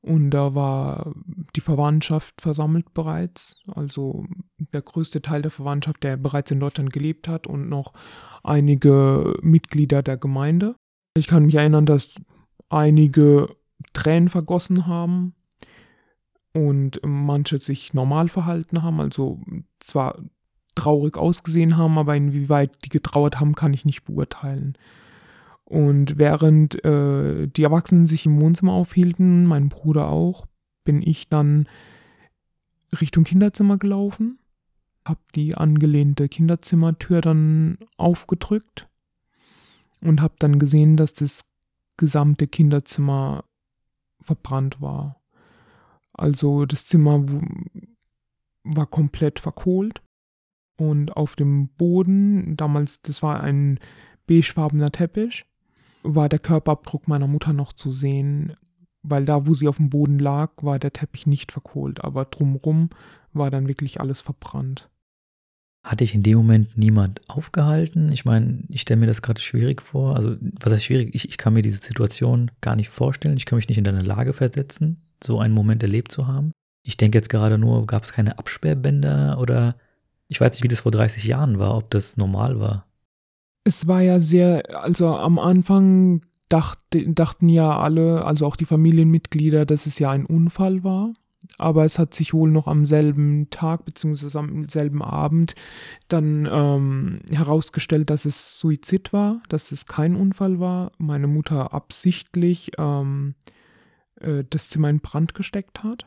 Und 0.00 0.30
da 0.30 0.54
war 0.54 1.12
die 1.56 1.60
Verwandtschaft 1.60 2.40
versammelt 2.40 2.94
bereits. 2.94 3.60
Also 3.74 4.26
der 4.72 4.82
größte 4.82 5.22
Teil 5.22 5.42
der 5.42 5.50
Verwandtschaft, 5.50 6.04
der 6.04 6.16
bereits 6.16 6.50
in 6.50 6.60
Deutschland 6.60 6.92
gelebt 6.92 7.28
hat 7.28 7.46
und 7.46 7.68
noch 7.68 7.92
einige 8.42 9.34
Mitglieder 9.42 10.02
der 10.02 10.16
Gemeinde. 10.16 10.76
Ich 11.16 11.26
kann 11.26 11.46
mich 11.46 11.56
erinnern, 11.56 11.86
dass 11.86 12.14
einige 12.68 13.56
Tränen 13.92 14.28
vergossen 14.28 14.86
haben 14.86 15.34
und 16.52 17.00
manche 17.04 17.58
sich 17.58 17.92
normal 17.94 18.28
verhalten 18.28 18.82
haben, 18.82 19.00
also 19.00 19.40
zwar 19.80 20.18
traurig 20.74 21.16
ausgesehen 21.16 21.76
haben, 21.76 21.98
aber 21.98 22.14
inwieweit 22.14 22.84
die 22.84 22.88
getrauert 22.88 23.40
haben, 23.40 23.54
kann 23.54 23.74
ich 23.74 23.84
nicht 23.84 24.04
beurteilen. 24.04 24.76
Und 25.68 26.16
während 26.16 26.82
äh, 26.82 27.46
die 27.46 27.62
Erwachsenen 27.62 28.06
sich 28.06 28.24
im 28.24 28.40
Wohnzimmer 28.40 28.72
aufhielten, 28.72 29.44
mein 29.44 29.68
Bruder 29.68 30.08
auch, 30.08 30.46
bin 30.84 31.02
ich 31.02 31.28
dann 31.28 31.68
Richtung 32.98 33.24
Kinderzimmer 33.24 33.76
gelaufen, 33.76 34.38
habe 35.04 35.20
die 35.34 35.54
angelehnte 35.54 36.26
Kinderzimmertür 36.30 37.20
dann 37.20 37.76
aufgedrückt 37.98 38.88
und 40.00 40.22
habe 40.22 40.36
dann 40.38 40.58
gesehen, 40.58 40.96
dass 40.96 41.12
das 41.12 41.44
gesamte 41.98 42.46
Kinderzimmer 42.46 43.44
verbrannt 44.22 44.80
war. 44.80 45.20
Also 46.14 46.64
das 46.64 46.86
Zimmer 46.86 47.26
war 48.64 48.86
komplett 48.86 49.38
verkohlt 49.38 50.00
und 50.78 51.14
auf 51.14 51.36
dem 51.36 51.68
Boden, 51.68 52.56
damals, 52.56 53.02
das 53.02 53.22
war 53.22 53.42
ein 53.42 53.78
beigefarbener 54.26 54.90
Teppich, 54.90 55.44
war 56.14 56.28
der 56.28 56.38
Körperabdruck 56.38 57.06
meiner 57.06 57.26
Mutter 57.26 57.52
noch 57.52 57.72
zu 57.72 57.90
sehen, 57.90 58.54
weil 59.02 59.24
da, 59.24 59.46
wo 59.46 59.54
sie 59.54 59.68
auf 59.68 59.76
dem 59.76 59.90
Boden 59.90 60.18
lag, 60.18 60.52
war 60.62 60.78
der 60.78 60.92
Teppich 60.92 61.26
nicht 61.26 61.52
verkohlt, 61.52 62.02
aber 62.02 62.24
drumrum 62.24 62.90
war 63.32 63.50
dann 63.50 63.68
wirklich 63.68 64.00
alles 64.00 64.20
verbrannt. 64.20 64.88
Hatte 65.84 66.04
ich 66.04 66.14
in 66.14 66.22
dem 66.22 66.38
Moment 66.38 66.76
niemand 66.76 67.20
aufgehalten? 67.28 68.10
Ich 68.10 68.24
meine, 68.24 68.64
ich 68.68 68.80
stelle 68.80 69.00
mir 69.00 69.06
das 69.06 69.22
gerade 69.22 69.40
schwierig 69.40 69.80
vor. 69.80 70.16
Also, 70.16 70.36
was 70.40 70.72
heißt 70.72 70.84
schwierig? 70.84 71.14
Ich, 71.14 71.28
ich 71.28 71.38
kann 71.38 71.52
mir 71.52 71.62
diese 71.62 71.78
Situation 71.78 72.50
gar 72.60 72.74
nicht 72.74 72.88
vorstellen. 72.88 73.36
Ich 73.36 73.46
kann 73.46 73.56
mich 73.56 73.68
nicht 73.68 73.78
in 73.78 73.84
deine 73.84 74.02
Lage 74.02 74.32
versetzen, 74.32 75.02
so 75.22 75.38
einen 75.38 75.54
Moment 75.54 75.82
erlebt 75.82 76.10
zu 76.10 76.26
haben. 76.26 76.52
Ich 76.82 76.96
denke 76.96 77.16
jetzt 77.16 77.30
gerade 77.30 77.58
nur, 77.58 77.86
gab 77.86 78.02
es 78.02 78.12
keine 78.12 78.38
Absperrbänder 78.38 79.38
oder 79.38 79.76
ich 80.26 80.40
weiß 80.40 80.52
nicht, 80.52 80.62
wie 80.62 80.68
das 80.68 80.80
vor 80.80 80.92
30 80.92 81.24
Jahren 81.24 81.58
war, 81.58 81.76
ob 81.76 81.90
das 81.90 82.16
normal 82.16 82.58
war. 82.58 82.87
Es 83.68 83.86
war 83.86 84.00
ja 84.00 84.18
sehr, 84.18 84.82
also 84.82 85.08
am 85.14 85.38
Anfang 85.38 86.22
dachte, 86.48 87.06
dachten 87.12 87.48
ja 87.48 87.78
alle, 87.78 88.24
also 88.24 88.46
auch 88.46 88.56
die 88.56 88.64
Familienmitglieder, 88.64 89.66
dass 89.66 89.86
es 89.86 89.98
ja 89.98 90.10
ein 90.10 90.24
Unfall 90.24 90.84
war 90.84 91.12
aber 91.56 91.84
es 91.84 91.98
hat 91.98 92.14
sich 92.14 92.34
wohl 92.34 92.50
noch 92.50 92.66
am 92.66 92.84
selben 92.84 93.48
Tag 93.50 93.84
bzw. 93.84 94.36
am 94.38 94.64
selben 94.66 95.02
Abend 95.02 95.54
dann 96.08 96.48
ähm, 96.50 97.20
herausgestellt, 97.30 98.10
dass 98.10 98.24
es 98.24 98.58
Suizid 98.58 99.12
war, 99.12 99.42
dass 99.48 99.72
es 99.72 99.86
kein 99.86 100.14
Unfall 100.14 100.60
war. 100.60 100.92
Meine 100.98 101.26
Mutter 101.26 101.72
absichtlich 101.72 102.72
ähm, 102.76 103.34
äh, 104.20 104.44
das 104.50 104.68
Zimmer 104.68 104.90
in 104.90 105.00
Brand 105.00 105.34
gesteckt 105.34 105.82
hat 105.82 106.06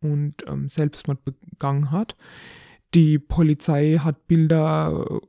und 0.00 0.44
ähm, 0.46 0.68
Selbstmord 0.68 1.24
begangen 1.24 1.90
hat. 1.90 2.16
Die 2.94 3.18
Polizei 3.18 3.98
hat 3.98 4.28
Bilder 4.28 5.20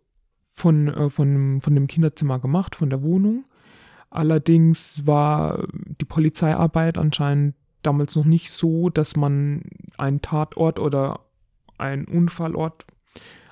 von, 0.60 0.88
äh, 0.90 1.10
von, 1.10 1.62
von 1.62 1.76
dem 1.76 1.88
Kinderzimmer 1.88 2.40
gemacht, 2.40 2.76
von 2.76 2.90
der 2.90 3.02
Wohnung. 3.02 3.46
Allerdings 4.10 5.06
war 5.06 5.68
die 6.00 6.06
Polizeiarbeit 6.06 6.98
anscheinend 6.98 7.56
damals 7.84 8.16
noch 8.16 8.26
nicht 8.26 8.52
so, 8.52 8.90
dass 8.90 9.16
man 9.16 9.62
einen 9.98 10.22
Tatort 10.22 10.80
oder 10.80 11.22
einen 11.78 12.06
Unfallort 12.06 12.86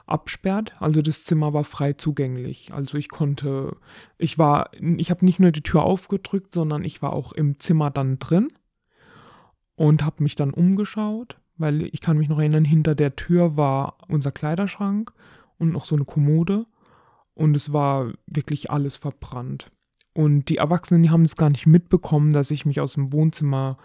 absperrt. 0.05 0.75
Also 0.79 1.01
das 1.01 1.23
Zimmer 1.23 1.53
war 1.53 1.63
frei 1.63 1.93
zugänglich. 1.93 2.73
Also 2.73 2.97
ich 2.97 3.09
konnte, 3.09 3.77
ich 4.17 4.37
war, 4.37 4.71
ich 4.73 5.11
habe 5.11 5.25
nicht 5.25 5.39
nur 5.39 5.51
die 5.51 5.61
Tür 5.61 5.83
aufgedrückt, 5.83 6.53
sondern 6.53 6.83
ich 6.83 7.01
war 7.01 7.13
auch 7.13 7.33
im 7.33 7.59
Zimmer 7.59 7.91
dann 7.91 8.19
drin 8.19 8.49
und 9.75 10.03
habe 10.03 10.23
mich 10.23 10.35
dann 10.35 10.51
umgeschaut, 10.51 11.37
weil 11.57 11.83
ich 11.83 12.01
kann 12.01 12.17
mich 12.17 12.29
noch 12.29 12.39
erinnern, 12.39 12.65
hinter 12.65 12.95
der 12.95 13.15
Tür 13.15 13.55
war 13.55 13.97
unser 14.07 14.31
Kleiderschrank 14.31 15.13
und 15.57 15.71
noch 15.71 15.85
so 15.85 15.95
eine 15.95 16.05
Kommode 16.05 16.65
und 17.37 17.55
es 17.55 17.71
war 17.71 18.13
wirklich 18.25 18.71
alles 18.71 18.97
verbrannt. 18.97 19.71
Und 20.13 20.49
die 20.49 20.57
Erwachsenen, 20.57 21.03
die 21.03 21.11
haben 21.11 21.25
es 21.25 21.35
gar 21.35 21.49
nicht 21.49 21.67
mitbekommen, 21.67 22.33
dass 22.33 22.49
ich 22.49 22.65
mich 22.65 22.79
aus 22.79 22.93
dem 22.93 23.13
Wohnzimmer 23.13 23.77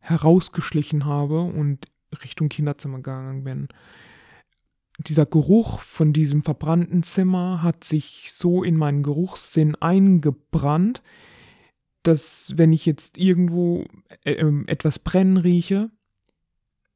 herausgeschlichen 0.00 1.06
habe 1.06 1.40
und 1.40 1.88
Richtung 2.22 2.50
Kinderzimmer 2.50 2.98
gegangen 2.98 3.44
bin. 3.44 3.68
Dieser 4.98 5.24
Geruch 5.24 5.80
von 5.80 6.12
diesem 6.12 6.42
verbrannten 6.42 7.02
Zimmer 7.02 7.62
hat 7.62 7.84
sich 7.84 8.30
so 8.32 8.62
in 8.62 8.76
meinen 8.76 9.02
Geruchssinn 9.02 9.74
eingebrannt, 9.76 11.02
dass 12.02 12.52
wenn 12.56 12.72
ich 12.72 12.84
jetzt 12.84 13.16
irgendwo 13.16 13.84
äh, 14.24 14.32
ähm, 14.32 14.64
etwas 14.66 14.98
brennen 14.98 15.38
rieche, 15.38 15.90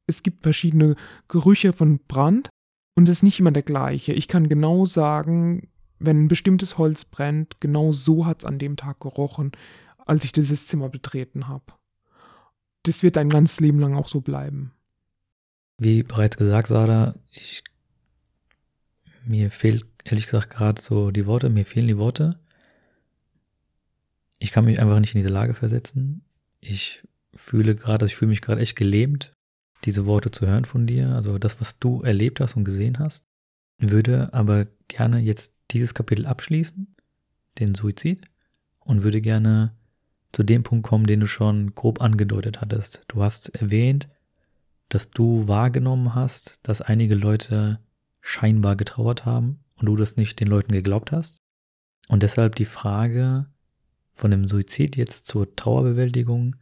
es 0.05 0.21
gibt 0.21 0.43
verschiedene 0.43 0.95
Gerüche 1.27 1.73
von 1.73 1.99
Brand 2.07 2.49
und 2.95 3.09
es 3.09 3.17
ist 3.17 3.23
nicht 3.23 3.39
immer 3.39 3.51
der 3.51 3.63
gleiche. 3.63 4.13
Ich 4.13 4.27
kann 4.27 4.49
genau 4.49 4.85
sagen, 4.85 5.67
wenn 5.99 6.25
ein 6.25 6.27
bestimmtes 6.27 6.77
Holz 6.77 7.05
brennt, 7.05 7.61
genau 7.61 7.91
so 7.91 8.25
hat 8.25 8.39
es 8.39 8.45
an 8.45 8.59
dem 8.59 8.77
Tag 8.77 8.99
gerochen, 8.99 9.51
als 10.05 10.23
ich 10.23 10.31
dieses 10.31 10.67
Zimmer 10.67 10.89
betreten 10.89 11.47
habe. 11.47 11.65
Das 12.83 13.03
wird 13.03 13.17
ein 13.17 13.29
ganzes 13.29 13.59
Leben 13.59 13.79
lang 13.79 13.95
auch 13.95 14.07
so 14.07 14.21
bleiben. 14.21 14.71
Wie 15.77 16.03
bereits 16.03 16.37
gesagt, 16.37 16.67
Sada, 16.67 17.15
ich, 17.31 17.63
mir 19.25 19.51
fehlt 19.51 19.85
ehrlich 20.03 20.25
gesagt 20.25 20.51
gerade 20.51 20.81
so 20.81 21.11
die 21.11 21.25
Worte, 21.25 21.49
mir 21.49 21.65
fehlen 21.65 21.87
die 21.87 21.97
Worte. 21.97 22.39
Ich 24.37 24.51
kann 24.51 24.65
mich 24.65 24.79
einfach 24.79 24.99
nicht 24.99 25.15
in 25.15 25.19
diese 25.19 25.33
Lage 25.33 25.53
versetzen. 25.53 26.23
Ich 26.59 27.03
fühle 27.33 27.75
gerade, 27.75 28.05
ich 28.05 28.15
fühle 28.15 28.29
mich 28.29 28.41
gerade 28.41 28.61
echt 28.61 28.75
gelähmt, 28.75 29.33
diese 29.83 30.05
Worte 30.05 30.31
zu 30.31 30.45
hören 30.45 30.65
von 30.65 30.87
dir, 30.87 31.09
also 31.09 31.37
das, 31.37 31.59
was 31.59 31.79
du 31.79 32.01
erlebt 32.01 32.39
hast 32.39 32.55
und 32.55 32.63
gesehen 32.63 32.99
hast. 32.99 33.25
Würde 33.77 34.33
aber 34.33 34.67
gerne 34.87 35.19
jetzt 35.19 35.54
dieses 35.75 35.93
Kapitel 35.93 36.25
abschließen, 36.25 36.87
den 37.59 37.75
Suizid, 37.75 38.25
und 38.79 39.03
würde 39.03 39.21
gerne 39.21 39.73
zu 40.31 40.43
dem 40.43 40.63
Punkt 40.63 40.87
kommen, 40.87 41.05
den 41.05 41.19
du 41.19 41.27
schon 41.27 41.75
grob 41.75 42.01
angedeutet 42.01 42.61
hattest. 42.61 43.03
Du 43.07 43.21
hast 43.21 43.49
erwähnt, 43.55 44.07
dass 44.89 45.09
du 45.09 45.47
wahrgenommen 45.47 46.15
hast, 46.15 46.59
dass 46.63 46.81
einige 46.81 47.15
Leute 47.15 47.79
scheinbar 48.21 48.75
getrauert 48.75 49.25
haben 49.25 49.59
und 49.75 49.87
du 49.87 49.95
das 49.95 50.15
nicht 50.15 50.39
den 50.39 50.47
Leuten 50.47 50.71
geglaubt 50.71 51.11
hast. 51.11 51.37
Und 52.07 52.23
deshalb 52.23 52.55
die 52.55 52.65
Frage 52.65 53.47
von 54.13 54.31
dem 54.31 54.47
Suizid 54.47 54.95
jetzt 54.95 55.25
zur 55.25 55.55
Trauerbewältigung. 55.55 56.55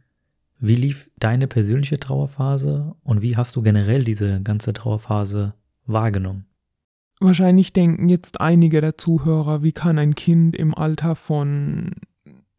Wie 0.58 0.76
lief 0.76 1.10
deine 1.16 1.46
persönliche 1.46 2.00
Trauerphase 2.00 2.94
und 3.02 3.22
wie 3.22 3.36
hast 3.36 3.54
du 3.54 3.62
generell 3.62 4.04
diese 4.04 4.40
ganze 4.40 4.72
Trauerphase 4.72 5.54
wahrgenommen? 5.86 6.46
Wahrscheinlich 7.24 7.72
denken 7.72 8.10
jetzt 8.10 8.42
einige 8.42 8.82
der 8.82 8.98
Zuhörer, 8.98 9.62
wie 9.62 9.72
kann 9.72 9.98
ein 9.98 10.14
Kind 10.14 10.54
im 10.54 10.74
Alter 10.74 11.16
von 11.16 11.92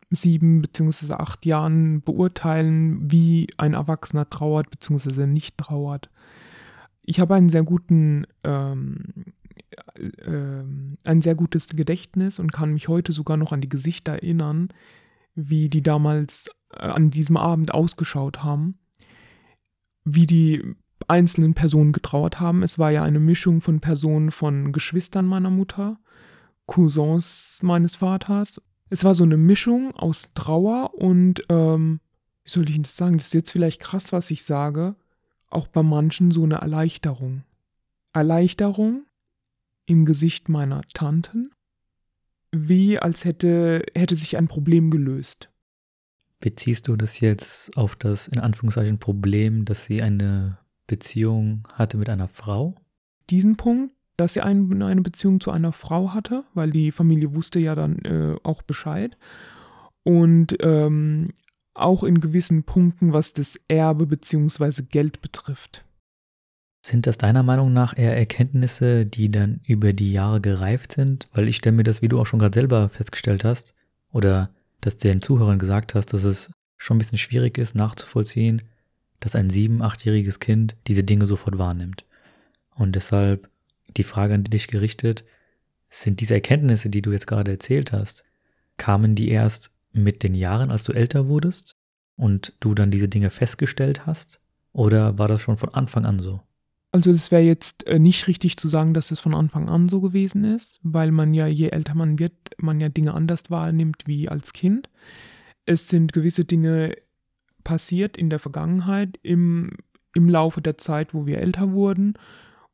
sieben 0.10 0.64
bzw. 0.64 1.14
acht 1.14 1.46
Jahren 1.46 2.02
beurteilen, 2.02 3.12
wie 3.12 3.48
ein 3.58 3.76
Erwachsener 3.76 4.28
trauert 4.28 4.72
bzw. 4.72 5.28
nicht 5.28 5.60
trauert. 5.60 6.10
Ich 7.04 7.20
habe 7.20 7.36
einen 7.36 7.50
sehr 7.50 7.62
guten, 7.62 8.26
ähm, 8.44 9.36
äh, 9.94 10.64
ein 11.04 11.22
sehr 11.22 11.36
gutes 11.36 11.68
Gedächtnis 11.68 12.40
und 12.40 12.52
kann 12.52 12.74
mich 12.74 12.88
heute 12.88 13.12
sogar 13.12 13.38
noch 13.38 13.52
an 13.52 13.62
die 13.62 13.70
Gesichter 13.70 14.14
erinnern, 14.14 14.70
wie 15.36 15.70
die 15.70 15.84
damals 15.84 16.50
äh, 16.72 16.88
an 16.88 17.12
diesem 17.12 17.38
Abend 17.38 17.72
ausgeschaut 17.72 18.44
haben, 18.44 18.80
wie 20.06 20.26
die 20.26 20.76
einzelnen 21.08 21.54
Personen 21.54 21.92
getrauert 21.92 22.40
haben. 22.40 22.64
Es 22.64 22.80
war 22.80 22.92
ja 22.92 23.04
eine 23.04 23.20
Mischung 23.20 23.62
von 23.62 23.80
Personen 23.80 24.32
von 24.32 24.72
Geschwistern 24.72 25.26
meiner 25.26 25.50
Mutter, 25.50 26.00
Cousins 26.66 27.60
meines 27.62 27.98
Vaters. 27.98 28.62
Es 28.90 29.04
war 29.04 29.14
so 29.14 29.24
eine 29.24 29.38
Mischung 29.38 29.92
aus 29.96 30.30
Trauer 30.36 30.94
und, 30.94 31.44
ähm, 31.50 32.00
wie 32.44 32.50
soll 32.50 32.70
ich 32.70 32.82
das 32.82 32.96
sagen? 32.96 33.18
Das 33.18 33.28
ist 33.28 33.34
jetzt 33.34 33.52
vielleicht 33.52 33.82
krass, 33.82 34.12
was 34.12 34.32
ich 34.32 34.44
sage. 34.44 34.96
Auch 35.50 35.68
bei 35.68 35.84
manchen 35.84 36.32
so 36.32 36.44
eine 36.44 36.56
Erleichterung. 36.56 37.44
Erleichterung 38.14 39.06
im 39.86 40.06
Gesicht 40.06 40.50
meiner 40.50 40.82
Tanten, 40.94 41.52
wie 42.52 42.98
als 43.00 43.26
hätte, 43.26 43.84
hätte 43.94 44.16
sich 44.16 44.38
ein 44.38 44.48
Problem 44.48 44.90
gelöst. 44.90 45.50
Beziehst 46.40 46.88
du 46.88 46.96
das 46.96 47.20
jetzt 47.20 47.76
auf 47.78 47.96
das 47.96 48.28
in 48.28 48.40
Anführungszeichen 48.40 49.00
Problem, 49.00 49.66
dass 49.66 49.86
sie 49.86 50.02
eine 50.02 50.58
Beziehung 50.88 51.68
hatte 51.74 51.98
mit 51.98 52.10
einer 52.10 52.28
Frau? 52.28 52.76
Diesen 53.30 53.58
Punkt, 53.58 53.94
dass 54.18 54.34
sie 54.34 54.42
ein, 54.42 54.82
eine 54.82 55.02
Beziehung 55.02 55.40
zu 55.40 55.52
einer 55.52 55.72
Frau 55.72 56.14
hatte, 56.14 56.44
weil 56.54 56.72
die 56.72 56.92
Familie 56.92 57.36
wusste 57.36 57.60
ja 57.60 57.76
dann 57.76 58.00
äh, 58.00 58.36
auch 58.44 58.62
Bescheid. 58.62 59.18
Und 60.04 60.56
ähm, 60.62 61.34
auch 61.74 62.04
in 62.04 62.22
gewissen 62.22 62.64
Punkten, 62.64 63.12
was 63.14 63.34
das 63.34 63.60
Erbe 63.68 64.06
bzw. 64.06 64.84
Geld 64.84 65.22
betrifft. 65.22 65.84
Sind 66.86 67.08
das 67.08 67.18
deiner 67.18 67.42
Meinung 67.42 67.74
nach 67.74 67.98
eher 67.98 68.16
Erkenntnisse, 68.16 69.06
die 69.06 69.32
dann 69.32 69.60
über 69.66 69.92
die 69.92 70.12
Jahre 70.12 70.40
gereift 70.40 70.92
sind? 70.92 71.28
Weil 71.34 71.50
ich 71.50 71.58
stelle 71.58 71.76
mir 71.76 71.84
das, 71.84 72.02
wie 72.02 72.08
du 72.08 72.20
auch 72.20 72.26
schon 72.26 72.40
gerade 72.40 72.54
selber 72.54 72.90
festgestellt 72.90 73.44
hast, 73.44 73.74
oder 74.12 74.52
dass 74.82 74.98
du 74.98 75.08
den 75.08 75.22
Zuhörern 75.22 75.60
gesagt 75.60 75.96
hast, 75.96 76.14
dass 76.14 76.24
es 76.24 76.52
schon 76.78 76.96
ein 76.96 77.00
bisschen 77.00 77.18
schwierig 77.18 77.58
ist 77.58 77.76
nachzuvollziehen, 77.76 78.62
dass 79.26 79.36
ein 79.36 79.50
sieben-, 79.50 79.82
achtjähriges 79.82 80.40
Kind 80.40 80.76
diese 80.86 81.04
Dinge 81.04 81.26
sofort 81.26 81.58
wahrnimmt. 81.58 82.06
Und 82.76 82.96
deshalb 82.96 83.50
die 83.98 84.04
Frage 84.04 84.36
an 84.36 84.44
dich 84.44 84.68
gerichtet, 84.68 85.26
sind 85.90 86.20
diese 86.20 86.36
Erkenntnisse, 86.36 86.92
die 86.92 87.02
du 87.02 87.12
jetzt 87.12 87.26
gerade 87.26 87.50
erzählt 87.50 87.92
hast, 87.92 88.24
kamen 88.78 89.16
die 89.16 89.30
erst 89.30 89.72
mit 89.94 90.22
den 90.22 90.36
Jahren, 90.36 90.70
als 90.70 90.84
du 90.84 90.94
älter 90.94 91.28
wurdest 91.28 91.76
und 92.18 92.54
du 92.60 92.76
dann 92.76 92.92
diese 92.92 93.08
Dinge 93.08 93.32
festgestellt 93.32 94.06
hast? 94.06 94.40
Oder 94.74 95.18
war 95.18 95.28
das 95.28 95.42
schon 95.42 95.58
von 95.58 95.74
Anfang 95.74 96.06
an 96.06 96.20
so? 96.20 96.42
Also 96.92 97.10
es 97.10 97.32
wäre 97.32 97.42
jetzt 97.42 97.88
äh, 97.88 97.98
nicht 97.98 98.28
richtig 98.28 98.58
zu 98.58 98.68
sagen, 98.68 98.94
dass 98.94 99.10
es 99.10 99.20
von 99.20 99.34
Anfang 99.34 99.70
an 99.70 99.90
so 99.90 100.02
gewesen 100.02 100.44
ist, 100.44 100.80
weil 100.84 101.12
man 101.12 101.34
ja, 101.34 101.48
je 101.48 101.70
älter 101.70 101.96
man 101.96 102.20
wird, 102.20 102.34
man 102.58 102.80
ja 102.80 102.90
Dinge 102.90 103.16
anders 103.16 103.50
wahrnimmt 103.50 104.04
wie 104.06 104.30
als 104.30 104.54
Kind. 104.54 104.88
Es 105.66 105.88
sind 105.88 106.14
gewisse 106.14 106.46
Dinge 106.46 106.96
passiert 107.66 108.16
in 108.16 108.30
der 108.30 108.40
Vergangenheit, 108.40 109.20
im, 109.22 109.72
im 110.14 110.30
Laufe 110.30 110.62
der 110.62 110.78
Zeit, 110.78 111.14
wo 111.14 111.26
wir 111.26 111.40
älter 111.40 111.74
wurden, 111.74 112.14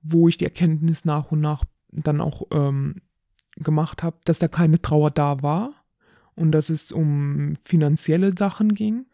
wo 0.03 0.27
ich 0.27 0.37
die 0.37 0.45
Erkenntnis 0.45 1.03
nach 1.05 1.31
und 1.31 1.41
nach 1.41 1.63
dann 1.91 2.21
auch 2.21 2.43
ähm, 2.51 3.01
gemacht 3.55 4.03
habe, 4.03 4.17
dass 4.25 4.37
da 4.37 4.47
keine 4.47 4.79
Trauer 4.79 5.09
da 5.09 5.41
war 5.41 5.73
und 6.35 6.51
dass 6.51 6.69
es 6.69 6.91
um 6.91 7.55
finanzielle 7.63 8.33
Sachen 8.37 8.75
ging, 8.75 9.05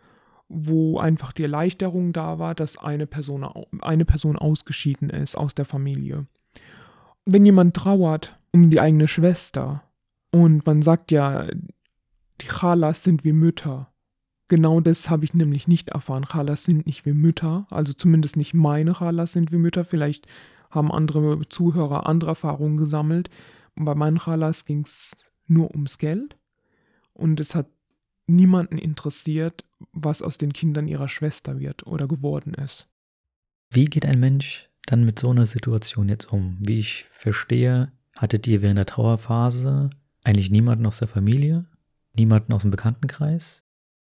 wo 0.50 1.00
einfach 1.00 1.32
die 1.32 1.44
Erleichterung 1.44 2.13
da 2.13 2.40
war, 2.40 2.56
dass 2.56 2.78
eine 2.78 3.08
Person, 3.08 3.48
eine 3.82 4.06
Person 4.06 4.38
ausgeschieden 4.38 5.10
ist 5.10 5.36
aus 5.36 5.56
der 5.56 5.66
Familie. 5.66 6.28
Wenn 7.26 7.46
jemand 7.46 7.76
trauert 7.76 8.40
um 8.52 8.70
die 8.70 8.80
eigene 8.80 9.08
Schwester 9.08 9.84
und 10.32 10.66
man 10.66 10.82
sagt 10.82 11.12
ja, 11.12 11.48
die 12.42 12.48
Chalas 12.48 13.04
sind 13.04 13.24
wie 13.24 13.34
Mütter, 13.34 13.92
Genau 14.48 14.80
das 14.80 15.10
habe 15.10 15.26
ich 15.26 15.34
nämlich 15.34 15.68
nicht 15.68 15.90
erfahren. 15.90 16.26
Chalas 16.32 16.64
sind 16.64 16.86
nicht 16.86 17.06
wie 17.06 17.14
Mütter, 17.14 17.68
also 17.70 17.94
zumindest 17.94 18.38
nicht 18.38 18.54
meine 18.54 18.94
Chalas 18.94 19.34
sind 19.34 19.52
wie 19.52 19.58
Mütter. 19.58 19.84
Vielleicht 19.84 20.28
haben 20.70 20.92
andere 20.92 21.42
Zuhörer 21.50 22.08
andere 22.08 22.32
Erfahrungen 22.32 22.78
gesammelt. 22.78 23.30
Und 23.76 23.86
bei 23.86 23.96
meinen 23.96 24.20
Chalas 24.20 24.66
ging 24.66 24.82
es 24.82 25.26
nur 25.48 25.72
ums 25.72 25.98
Geld 25.98 26.38
und 27.14 27.40
es 27.40 27.56
hat 27.56 27.68
niemanden 28.28 28.78
interessiert, 28.78 29.66
was 29.92 30.22
aus 30.22 30.38
den 30.38 30.54
Kindern 30.54 30.88
ihrer 30.88 31.10
Schwester 31.10 31.60
wird 31.60 31.88
oder 31.88 32.08
geworden 32.08 32.54
ist. 32.54 32.88
Wie 33.70 33.86
geht 33.86 34.06
ein 34.06 34.20
Mensch 34.20 34.70
dann 34.86 35.04
mit 35.04 35.20
so 35.20 35.30
einer 35.30 35.46
Situation 35.46 36.10
jetzt 36.10 36.32
um? 36.32 36.58
Wie 36.60 36.80
ich 36.80 37.06
verstehe, 37.06 37.92
hattet 38.16 38.48
ihr 38.48 38.62
während 38.62 38.78
der 38.78 38.86
Trauerphase 38.86 39.90
eigentlich 40.24 40.52
niemanden 40.52 40.86
aus 40.86 41.00
der 41.00 41.08
Familie, 41.08 41.66
niemanden 42.18 42.54
aus 42.54 42.62
dem 42.62 42.72
Bekanntenkreis? 42.72 43.64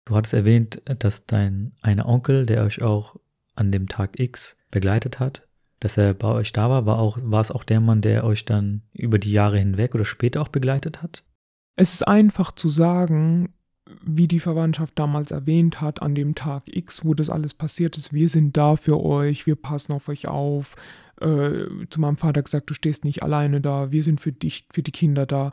Du 0.08 0.16
hattest 0.16 0.32
erwähnt, 0.32 0.80
dass 0.86 1.26
dein 1.26 1.72
einer 1.82 2.08
Onkel, 2.08 2.46
der 2.46 2.64
euch 2.64 2.80
auch 2.80 3.16
an 3.54 3.70
dem 3.70 3.88
Tag 3.88 4.18
X 4.18 4.56
begleitet 4.70 5.20
hat, 5.20 5.46
dass 5.80 5.98
er 5.98 6.14
bei 6.14 6.28
euch 6.28 6.54
da 6.54 6.70
war, 6.70 6.86
war, 6.86 6.98
auch, 6.98 7.18
war 7.20 7.42
es 7.42 7.50
auch 7.50 7.62
der 7.62 7.80
Mann, 7.80 8.00
der 8.00 8.24
euch 8.24 8.46
dann 8.46 8.80
über 8.94 9.18
die 9.18 9.32
Jahre 9.32 9.58
hinweg 9.58 9.94
oder 9.94 10.06
später 10.06 10.40
auch 10.40 10.48
begleitet 10.48 11.02
hat? 11.02 11.24
Es 11.76 11.92
ist 11.92 12.08
einfach 12.08 12.52
zu 12.52 12.70
sagen, 12.70 13.52
wie 14.02 14.28
die 14.28 14.40
Verwandtschaft 14.40 14.98
damals 14.98 15.30
erwähnt 15.30 15.82
hat, 15.82 16.00
an 16.00 16.14
dem 16.14 16.34
Tag 16.34 16.62
X, 16.66 17.04
wo 17.04 17.12
das 17.12 17.28
alles 17.28 17.52
passiert 17.52 17.98
ist, 17.98 18.10
wir 18.10 18.30
sind 18.30 18.56
da 18.56 18.76
für 18.76 18.98
euch, 18.98 19.46
wir 19.46 19.56
passen 19.56 19.92
auf 19.92 20.08
euch 20.08 20.26
auf. 20.26 20.74
Äh, 21.20 21.66
zu 21.90 22.00
meinem 22.00 22.16
Vater 22.16 22.42
gesagt, 22.42 22.70
du 22.70 22.74
stehst 22.74 23.04
nicht 23.04 23.22
alleine 23.22 23.60
da, 23.60 23.92
wir 23.92 24.02
sind 24.02 24.22
für 24.22 24.32
dich, 24.32 24.66
für 24.72 24.82
die 24.82 24.92
Kinder 24.92 25.26
da. 25.26 25.52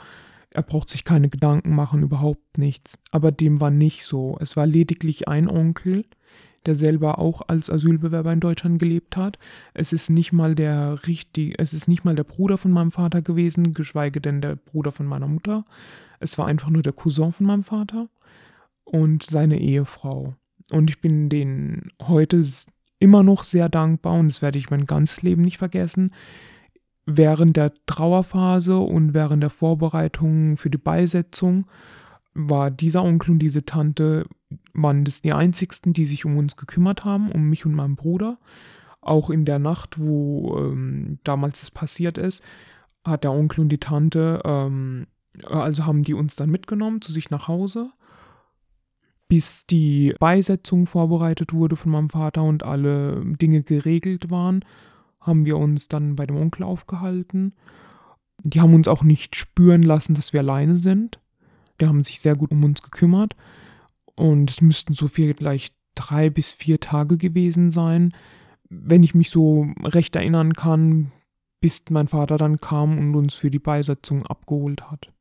Er 0.56 0.64
braucht 0.64 0.88
sich 0.90 1.04
keine 1.04 1.28
Gedanken 1.28 1.76
machen, 1.76 2.02
überhaupt 2.02 2.58
nichts. 2.58 2.98
Aber 3.12 3.34
dem 3.34 3.60
war 3.60 3.72
nicht 3.72 4.06
so. 4.06 4.38
Es 4.40 4.56
war 4.56 4.66
lediglich 4.66 5.28
ein 5.28 5.50
Onkel, 5.50 6.06
der 6.66 6.76
selber 6.76 7.20
auch 7.20 7.42
als 7.50 7.70
Asylbewerber 7.70 8.32
in 8.32 8.40
Deutschland 8.40 8.80
gelebt 8.80 9.18
hat. 9.18 9.38
Es 9.74 9.92
ist 9.92 10.10
nicht 10.10 10.32
mal 10.32 10.56
der 10.56 11.06
richtige, 11.08 11.60
es 11.60 11.74
ist 11.74 11.90
nicht 11.90 12.06
mal 12.06 12.16
der 12.16 12.24
Bruder 12.24 12.58
von 12.58 12.72
meinem 12.72 12.92
Vater 12.92 13.22
gewesen, 13.22 13.74
geschweige 13.74 14.22
denn 14.22 14.40
der 14.40 14.56
Bruder 14.56 14.94
von 14.94 15.08
meiner 15.08 15.28
Mutter. 15.28 15.66
Es 16.22 16.38
war 16.38 16.48
einfach 16.48 16.70
nur 16.70 16.84
der 16.84 16.94
Cousin 16.94 17.34
von 17.34 17.48
meinem 17.48 17.66
Vater 17.66 18.08
und 18.86 19.24
seine 19.24 19.60
Ehefrau. 19.60 20.36
Und 20.72 20.90
ich 20.90 21.02
bin 21.02 21.28
denen 21.28 21.90
heute 22.02 22.42
immer 22.98 23.24
noch 23.24 23.44
sehr 23.44 23.68
dankbar 23.68 24.14
und 24.14 24.30
das 24.30 24.42
werde 24.42 24.58
ich 24.58 24.70
mein 24.70 24.86
ganzes 24.86 25.22
Leben 25.22 25.42
nicht 25.42 25.58
vergessen 25.58 26.12
während 27.06 27.58
der 27.58 27.74
Trauerphase 27.86 28.78
und 28.78 29.14
während 29.14 29.44
der 29.44 29.50
Vorbereitungen 29.50 30.58
für 30.58 30.70
die 30.70 30.78
Beisetzung 30.78 31.68
war 32.34 32.70
dieser 32.70 33.04
Onkel 33.04 33.32
und 33.32 33.40
diese 33.40 33.64
Tante, 33.64 34.26
waren 34.74 35.06
das 35.06 35.22
die 35.22 35.34
einzigsten, 35.34 35.94
die 35.94 36.06
sich 36.06 36.26
um 36.26 36.38
uns 36.38 36.58
gekümmert 36.58 37.06
haben, 37.06 37.32
um 37.32 37.50
mich 37.50 37.66
und 37.66 37.74
meinen 37.74 37.96
Bruder. 37.96 38.38
Auch 39.02 39.30
in 39.30 39.46
der 39.46 39.60
Nacht, 39.60 40.00
wo 40.00 40.58
ähm, 40.60 41.20
damals 41.24 41.62
das 41.62 41.72
passiert 41.72 42.18
ist, 42.18 42.44
hat 43.06 43.24
der 43.24 43.32
Onkel 43.32 43.62
und 43.62 43.70
die 43.70 43.78
Tante, 43.78 44.42
ähm, 44.44 45.08
also 45.46 45.86
haben 45.86 46.04
die 46.04 46.14
uns 46.14 46.36
dann 46.36 46.50
mitgenommen 46.50 47.02
zu 47.02 47.12
sich 47.12 47.30
nach 47.30 47.48
Hause, 47.48 47.92
bis 49.28 49.66
die 49.66 50.14
Beisetzung 50.20 50.88
vorbereitet 50.88 51.54
wurde 51.54 51.76
von 51.76 51.92
meinem 51.92 52.10
Vater 52.10 52.44
und 52.44 52.64
alle 52.64 53.24
Dinge 53.26 53.64
geregelt 53.64 54.30
waren, 54.30 54.66
haben 55.26 55.46
wir 55.46 55.58
uns 55.58 55.88
dann 55.88 56.16
bei 56.16 56.26
dem 56.26 56.38
Onkel 56.38 56.64
aufgehalten. 56.64 57.54
Die 58.44 58.62
haben 58.62 58.74
uns 58.74 58.88
auch 58.88 59.04
nicht 59.04 59.36
spüren 59.36 59.82
lassen, 59.82 60.14
dass 60.14 60.34
wir 60.34 60.42
alleine 60.42 60.76
sind. 60.76 61.20
Die 61.80 61.88
haben 61.88 62.04
sich 62.04 62.22
sehr 62.22 62.36
gut 62.36 62.52
um 62.52 62.64
uns 62.64 62.82
gekümmert. 62.82 63.36
Und 64.16 64.50
es 64.52 64.62
müssten 64.62 64.94
so 64.94 65.08
vielleicht 65.08 65.74
drei 65.96 66.30
bis 66.30 66.52
vier 66.52 66.80
Tage 66.80 67.18
gewesen 67.18 67.72
sein, 67.72 68.14
wenn 68.70 69.04
ich 69.04 69.16
mich 69.16 69.30
so 69.30 69.68
recht 69.84 70.16
erinnern 70.16 70.54
kann, 70.54 71.12
bis 71.62 71.84
mein 71.90 72.08
Vater 72.08 72.38
dann 72.38 72.58
kam 72.58 72.98
und 72.98 73.16
uns 73.16 73.34
für 73.34 73.50
die 73.50 73.60
Beisetzung 73.60 74.26
abgeholt 74.26 74.92
hat. 74.92 75.12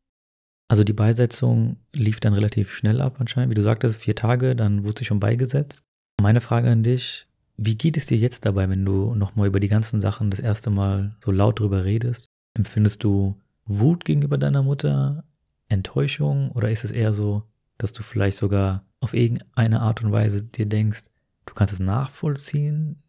Also 0.68 0.82
die 0.82 0.92
Beisetzung 0.92 1.76
lief 1.92 2.20
dann 2.20 2.34
relativ 2.34 2.70
schnell 2.70 3.00
ab 3.00 3.16
anscheinend. 3.20 3.50
Wie 3.50 3.54
du 3.54 3.62
sagtest, 3.62 4.00
vier 4.00 4.14
Tage, 4.14 4.56
dann 4.56 4.84
wurde 4.84 4.98
sie 4.98 5.04
schon 5.04 5.20
beigesetzt. 5.20 5.82
Meine 6.20 6.40
Frage 6.40 6.70
an 6.70 6.82
dich, 6.82 7.26
wie 7.56 7.76
geht 7.76 7.96
es 7.96 8.06
dir 8.06 8.18
jetzt 8.18 8.44
dabei, 8.44 8.68
wenn 8.68 8.84
du 8.84 9.14
nochmal 9.14 9.46
über 9.46 9.60
die 9.60 9.68
ganzen 9.68 10.00
Sachen 10.00 10.30
das 10.30 10.40
erste 10.40 10.70
Mal 10.70 11.16
so 11.24 11.30
laut 11.30 11.60
drüber 11.60 11.84
redest? 11.84 12.26
Empfindest 12.54 13.04
du 13.04 13.40
Wut 13.66 14.04
gegenüber 14.04 14.38
deiner 14.38 14.62
Mutter, 14.62 15.24
Enttäuschung 15.68 16.50
oder 16.52 16.70
ist 16.70 16.84
es 16.84 16.90
eher 16.90 17.14
so, 17.14 17.44
dass 17.78 17.92
du 17.92 18.02
vielleicht 18.02 18.36
sogar 18.36 18.84
auf 19.00 19.14
irgendeine 19.14 19.80
Art 19.80 20.02
und 20.02 20.12
Weise 20.12 20.42
dir 20.42 20.66
denkst, 20.66 21.04
du 21.46 21.54
kannst 21.54 21.72
es 21.72 21.80
nachvollziehen? 21.80 23.02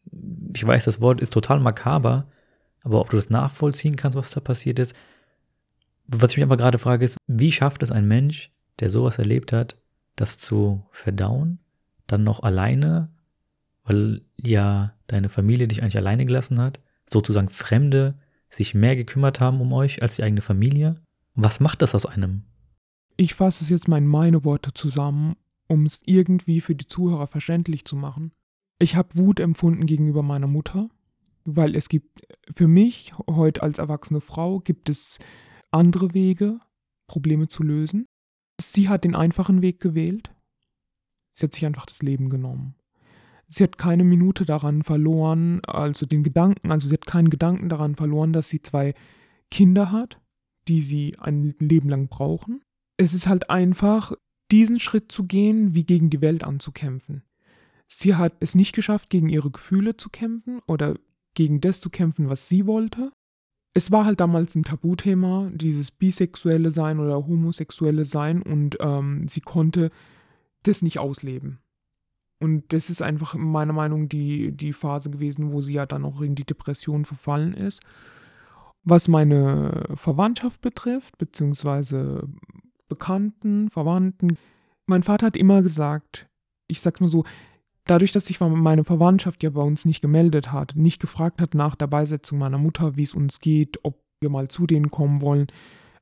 Ich 0.55 0.65
weiß, 0.65 0.86
das 0.86 1.01
Wort 1.01 1.21
ist 1.21 1.34
total 1.34 1.60
makaber, 1.60 2.27
aber 2.84 3.01
ob 3.01 3.10
du 3.10 3.17
das 3.17 3.29
nachvollziehen 3.29 3.95
kannst, 3.95 4.17
was 4.17 4.31
da 4.31 4.39
passiert 4.39 4.79
ist, 4.79 4.95
was 6.08 6.31
ich 6.31 6.38
mich 6.38 6.45
aber 6.45 6.58
gerade 6.58 6.77
frage, 6.77 7.03
ist, 7.03 7.17
wie 7.27 7.51
schafft 7.51 7.81
es 7.81 7.91
ein 7.91 8.08
Mensch, 8.08 8.51
der 8.79 8.89
sowas 8.89 9.17
erlebt 9.17 9.51
hat, 9.51 9.81
das 10.15 10.38
zu 10.38 10.86
verdauen, 10.91 11.60
dann 12.08 12.23
noch 12.23 12.43
alleine, 12.43 13.10
weil 13.86 14.21
ja 14.36 14.93
deine 15.08 15.30
Familie 15.30 15.67
dich 15.67 15.82
eigentlich 15.82 15.98
alleine 15.98 16.26
gelassen 16.26 16.60
hat, 16.60 16.82
sozusagen 17.10 17.50
Fremde 17.50 18.19
sich 18.50 18.74
mehr 18.74 18.95
gekümmert 18.95 19.39
haben 19.39 19.62
um 19.62 19.71
euch 19.74 20.02
als 20.02 20.15
die 20.15 20.24
eigene 20.24 20.41
Familie? 20.41 21.02
Was 21.36 21.60
macht 21.60 21.82
das 21.82 21.95
aus 21.95 22.06
einem? 22.06 22.43
Ich 23.17 23.34
fasse 23.34 23.63
es 23.63 23.69
jetzt 23.69 23.88
mal 23.88 23.98
in 23.98 24.08
meine 24.08 24.43
Worte 24.43 24.74
zusammen, 24.74 25.36
um 25.67 25.86
es 25.86 26.02
irgendwie 26.06 26.62
für 26.62 26.76
die 26.76 26.88
Zuhörer 26.88 27.28
verständlich 27.28 27.86
zu 27.86 27.95
machen. 27.95 28.32
Ich 28.80 28.95
habe 28.95 29.17
Wut 29.17 29.39
empfunden 29.39 29.86
gegenüber 29.86 30.21
meiner 30.21 30.48
Mutter, 30.48 30.89
weil 31.45 31.76
es 31.76 31.88
gibt 31.88 32.26
für 32.56 32.67
mich 32.67 33.13
heute 33.30 33.63
als 33.63 33.80
erwachsene 33.80 34.21
Frau 34.21 34.60
gibt 34.60 34.89
es 34.89 35.19
andere 35.71 36.13
Wege, 36.13 36.60
Probleme 37.08 37.48
zu 37.48 37.63
lösen. 37.63 38.06
Sie 38.60 38.89
hat 38.89 39.04
den 39.04 39.15
einfachen 39.15 39.62
Weg 39.62 39.80
gewählt. 39.80 40.32
Sie 41.32 41.45
hat 41.45 41.54
sich 41.54 41.65
einfach 41.65 41.86
das 41.86 42.02
Leben 42.02 42.30
genommen. 42.30 42.76
Sie 43.47 43.63
hat 43.63 43.77
keine 43.77 44.03
Minute 44.03 44.45
daran 44.45 44.84
verloren, 44.84 45.62
also 45.65 46.05
den 46.05 46.23
Gedanken, 46.23 46.71
also 46.71 46.88
sie 46.88 46.95
hat 46.95 47.05
keinen 47.05 47.29
Gedanken 47.29 47.69
daran 47.69 47.95
verloren, 47.95 48.34
dass 48.34 48.49
sie 48.49 48.62
zwei 48.62 48.93
Kinder 49.51 49.91
hat, 49.91 50.19
die 50.67 50.81
sie 50.81 51.15
ein 51.19 51.55
Leben 51.60 51.89
lang 51.89 52.08
brauchen. 52.08 52.62
Es 52.97 53.13
ist 53.13 53.27
halt 53.27 53.49
einfach, 53.49 54.13
diesen 54.51 54.79
Schritt 54.79 55.12
zu 55.12 55.25
gehen, 55.25 55.73
wie 55.73 55.84
gegen 55.84 56.10
die 56.10 56.21
Welt 56.21 56.43
anzukämpfen. 56.43 57.23
Sie 57.88 58.15
hat 58.15 58.34
es 58.39 58.55
nicht 58.55 58.73
geschafft, 58.73 59.10
gegen 59.10 59.29
ihre 59.29 59.51
Gefühle 59.51 59.95
zu 59.95 60.10
kämpfen 60.10 60.60
oder 60.65 60.95
gegen 61.36 61.62
das 61.62 61.81
zu 61.81 61.89
kämpfen, 61.89 62.29
was 62.29 62.49
sie 62.49 62.65
wollte, 62.65 63.12
es 63.75 63.91
war 63.91 64.05
halt 64.05 64.21
damals 64.21 64.55
ein 64.55 64.63
Tabuthema, 64.63 65.51
dieses 65.53 65.91
bisexuelle 65.91 66.71
Sein 66.71 66.97
oder 66.97 67.27
homosexuelle 67.27 68.05
Sein 68.05 68.41
und 68.41 68.77
ähm, 68.79 69.27
sie 69.27 69.41
konnte 69.41 69.91
das 70.63 70.81
nicht 70.81 70.97
ausleben. 70.97 71.60
Und 72.39 72.74
das 72.74 72.89
ist 72.89 73.02
einfach 73.02 73.34
meiner 73.36 73.74
Meinung 73.74 74.10
die, 74.10 74.52
die 74.52 74.74
Phase 74.74 75.10
gewesen, 75.10 75.52
wo 75.52 75.62
sie 75.62 75.74
ja 75.74 75.86
dann 75.86 76.06
auch 76.06 76.21
in 76.21 76.36
die 76.36 76.45
Depression 76.45 77.06
verfallen 77.06 77.54
ist. 77.54 77.82
Was 78.84 79.08
meine 79.08 79.86
Verwandtschaft 79.95 80.62
betrifft, 80.62 81.17
beziehungsweise 81.17 82.28
Bekannten, 82.88 83.69
Verwandten, 83.69 84.38
mein 84.86 85.04
Vater 85.04 85.28
hat 85.28 85.38
immer 85.38 85.63
gesagt, 85.63 86.28
ich 86.67 86.82
sag 86.82 87.02
mal 87.02 87.08
so, 87.08 87.24
dadurch, 87.86 88.12
dass 88.12 88.28
sich 88.28 88.39
meine 88.39 88.84
Verwandtschaft 88.84 89.41
ja 89.43 89.50
bei 89.50 89.62
uns 89.62 89.86
nicht 89.86 90.02
gemeldet 90.02 90.52
hat, 90.52 90.74
nicht 90.76 91.00
gefragt 91.00 91.41
hat 91.41 91.54
nach 91.56 91.76
der 91.76 91.88
Beisetzung 91.88 92.38
meiner 92.38 92.58
Mutter, 92.58 92.95
wie 92.95 93.04
es 93.04 93.15
uns 93.15 93.39
geht, 93.39 93.80
ob 93.84 94.00
wir 94.19 94.30
mal 94.30 94.48
zu 94.48 94.67
denen 94.67 94.91
kommen 94.91 95.21
wollen, 95.21 95.48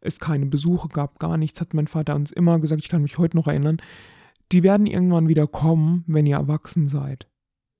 es 0.02 0.19
keine 0.19 0.46
Besuche 0.46 0.89
gab, 0.89 1.19
gar 1.19 1.38
nichts, 1.38 1.62
hat 1.62 1.74
mein 1.74 1.88
Vater 1.88 2.15
uns 2.15 2.32
immer 2.32 2.60
gesagt, 2.60 2.82
ich 2.82 2.89
kann 2.89 3.02
mich 3.02 3.17
heute 3.17 3.38
noch 3.38 3.48
erinnern, 3.48 3.78
die 4.54 4.63
werden 4.63 4.86
irgendwann 4.86 5.28
wieder 5.28 5.48
kommen, 5.48 6.04
wenn 6.08 6.26
ihr 6.26 6.38
erwachsen 6.38 6.88
seid. 6.88 7.28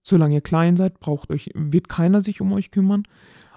Solange 0.06 0.36
ihr 0.36 0.42
klein 0.42 0.76
seid, 0.76 1.00
braucht 1.00 1.30
euch, 1.30 1.50
wird 1.54 1.88
keiner 1.88 2.22
sich 2.22 2.42
um 2.42 2.52
euch 2.52 2.72
kümmern, 2.72 3.04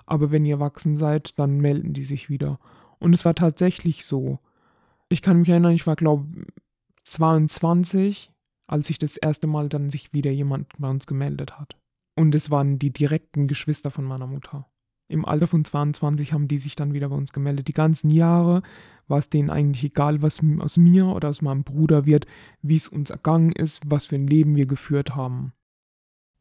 aber 0.04 0.30
wenn 0.30 0.44
ihr 0.44 0.56
erwachsen 0.56 0.94
seid, 0.94 1.38
dann 1.38 1.58
melden 1.58 1.92
die 1.92 2.04
sich 2.04 2.30
wieder. 2.30 2.60
Und 3.00 3.14
es 3.14 3.24
war 3.24 3.34
tatsächlich 3.34 4.04
so. 4.04 4.38
Ich 5.08 5.22
kann 5.22 5.38
mich 5.38 5.48
erinnern, 5.48 5.72
ich 5.72 5.86
war, 5.86 5.96
glaube 5.96 6.46
22, 7.04 8.32
als 8.66 8.86
sich 8.86 8.98
das 8.98 9.16
erste 9.16 9.46
Mal 9.46 9.68
dann 9.68 9.90
sich 9.90 10.12
wieder 10.12 10.30
jemand 10.30 10.68
bei 10.78 10.88
uns 10.88 11.06
gemeldet 11.06 11.58
hat. 11.58 11.76
Und 12.14 12.34
es 12.34 12.50
waren 12.50 12.78
die 12.78 12.92
direkten 12.92 13.48
Geschwister 13.48 13.90
von 13.90 14.04
meiner 14.04 14.26
Mutter. 14.26 14.66
Im 15.08 15.24
Alter 15.24 15.46
von 15.46 15.64
22 15.64 16.32
haben 16.32 16.48
die 16.48 16.58
sich 16.58 16.74
dann 16.74 16.92
wieder 16.92 17.08
bei 17.08 17.16
uns 17.16 17.32
gemeldet. 17.32 17.68
Die 17.68 17.72
ganzen 17.72 18.10
Jahre 18.10 18.62
war 19.06 19.18
es 19.18 19.30
denen 19.30 19.50
eigentlich 19.50 19.84
egal, 19.84 20.20
was 20.20 20.40
aus 20.58 20.76
mir 20.76 21.06
oder 21.06 21.28
aus 21.28 21.42
meinem 21.42 21.62
Bruder 21.62 22.06
wird, 22.06 22.26
wie 22.60 22.76
es 22.76 22.88
uns 22.88 23.10
ergangen 23.10 23.52
ist, 23.52 23.82
was 23.86 24.06
für 24.06 24.16
ein 24.16 24.26
Leben 24.26 24.56
wir 24.56 24.66
geführt 24.66 25.14
haben. 25.14 25.52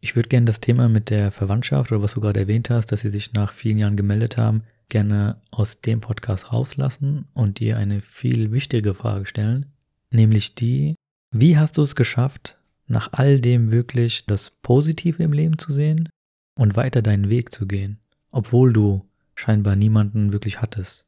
Ich 0.02 0.16
würde 0.16 0.30
gerne 0.30 0.46
das 0.46 0.60
Thema 0.60 0.90
mit 0.90 1.10
der 1.10 1.32
Verwandtschaft 1.32 1.92
oder 1.92 2.02
was 2.02 2.14
du 2.14 2.22
gerade 2.22 2.40
erwähnt 2.40 2.70
hast, 2.70 2.92
dass 2.92 3.02
sie 3.02 3.10
sich 3.10 3.34
nach 3.34 3.52
vielen 3.52 3.78
Jahren 3.78 3.96
gemeldet 3.96 4.38
haben, 4.38 4.64
gerne 4.90 5.42
aus 5.52 5.82
dem 5.82 6.02
Podcast 6.02 6.52
rauslassen 6.52 7.28
und 7.34 7.60
dir 7.60 7.78
eine 7.78 8.02
viel 8.02 8.52
wichtige 8.52 8.94
Frage 8.94 9.26
stellen, 9.26 9.68
nämlich 10.12 10.56
die, 10.56 10.96
wie 11.32 11.58
hast 11.58 11.78
du 11.78 11.82
es 11.82 11.96
geschafft, 11.96 12.60
nach 12.88 13.14
all 13.14 13.40
dem 13.40 13.72
wirklich 13.72 14.26
das 14.26 14.50
Positive 14.50 15.24
im 15.24 15.34
Leben 15.34 15.58
zu 15.58 15.72
sehen 15.72 16.10
und 16.56 16.76
weiter 16.76 17.02
deinen 17.02 17.30
Weg 17.30 17.52
zu 17.52 17.68
gehen, 17.68 18.00
obwohl 18.36 18.74
du 18.74 19.02
scheinbar 19.34 19.78
niemanden 19.78 20.34
wirklich 20.34 20.62
hattest? 20.62 21.06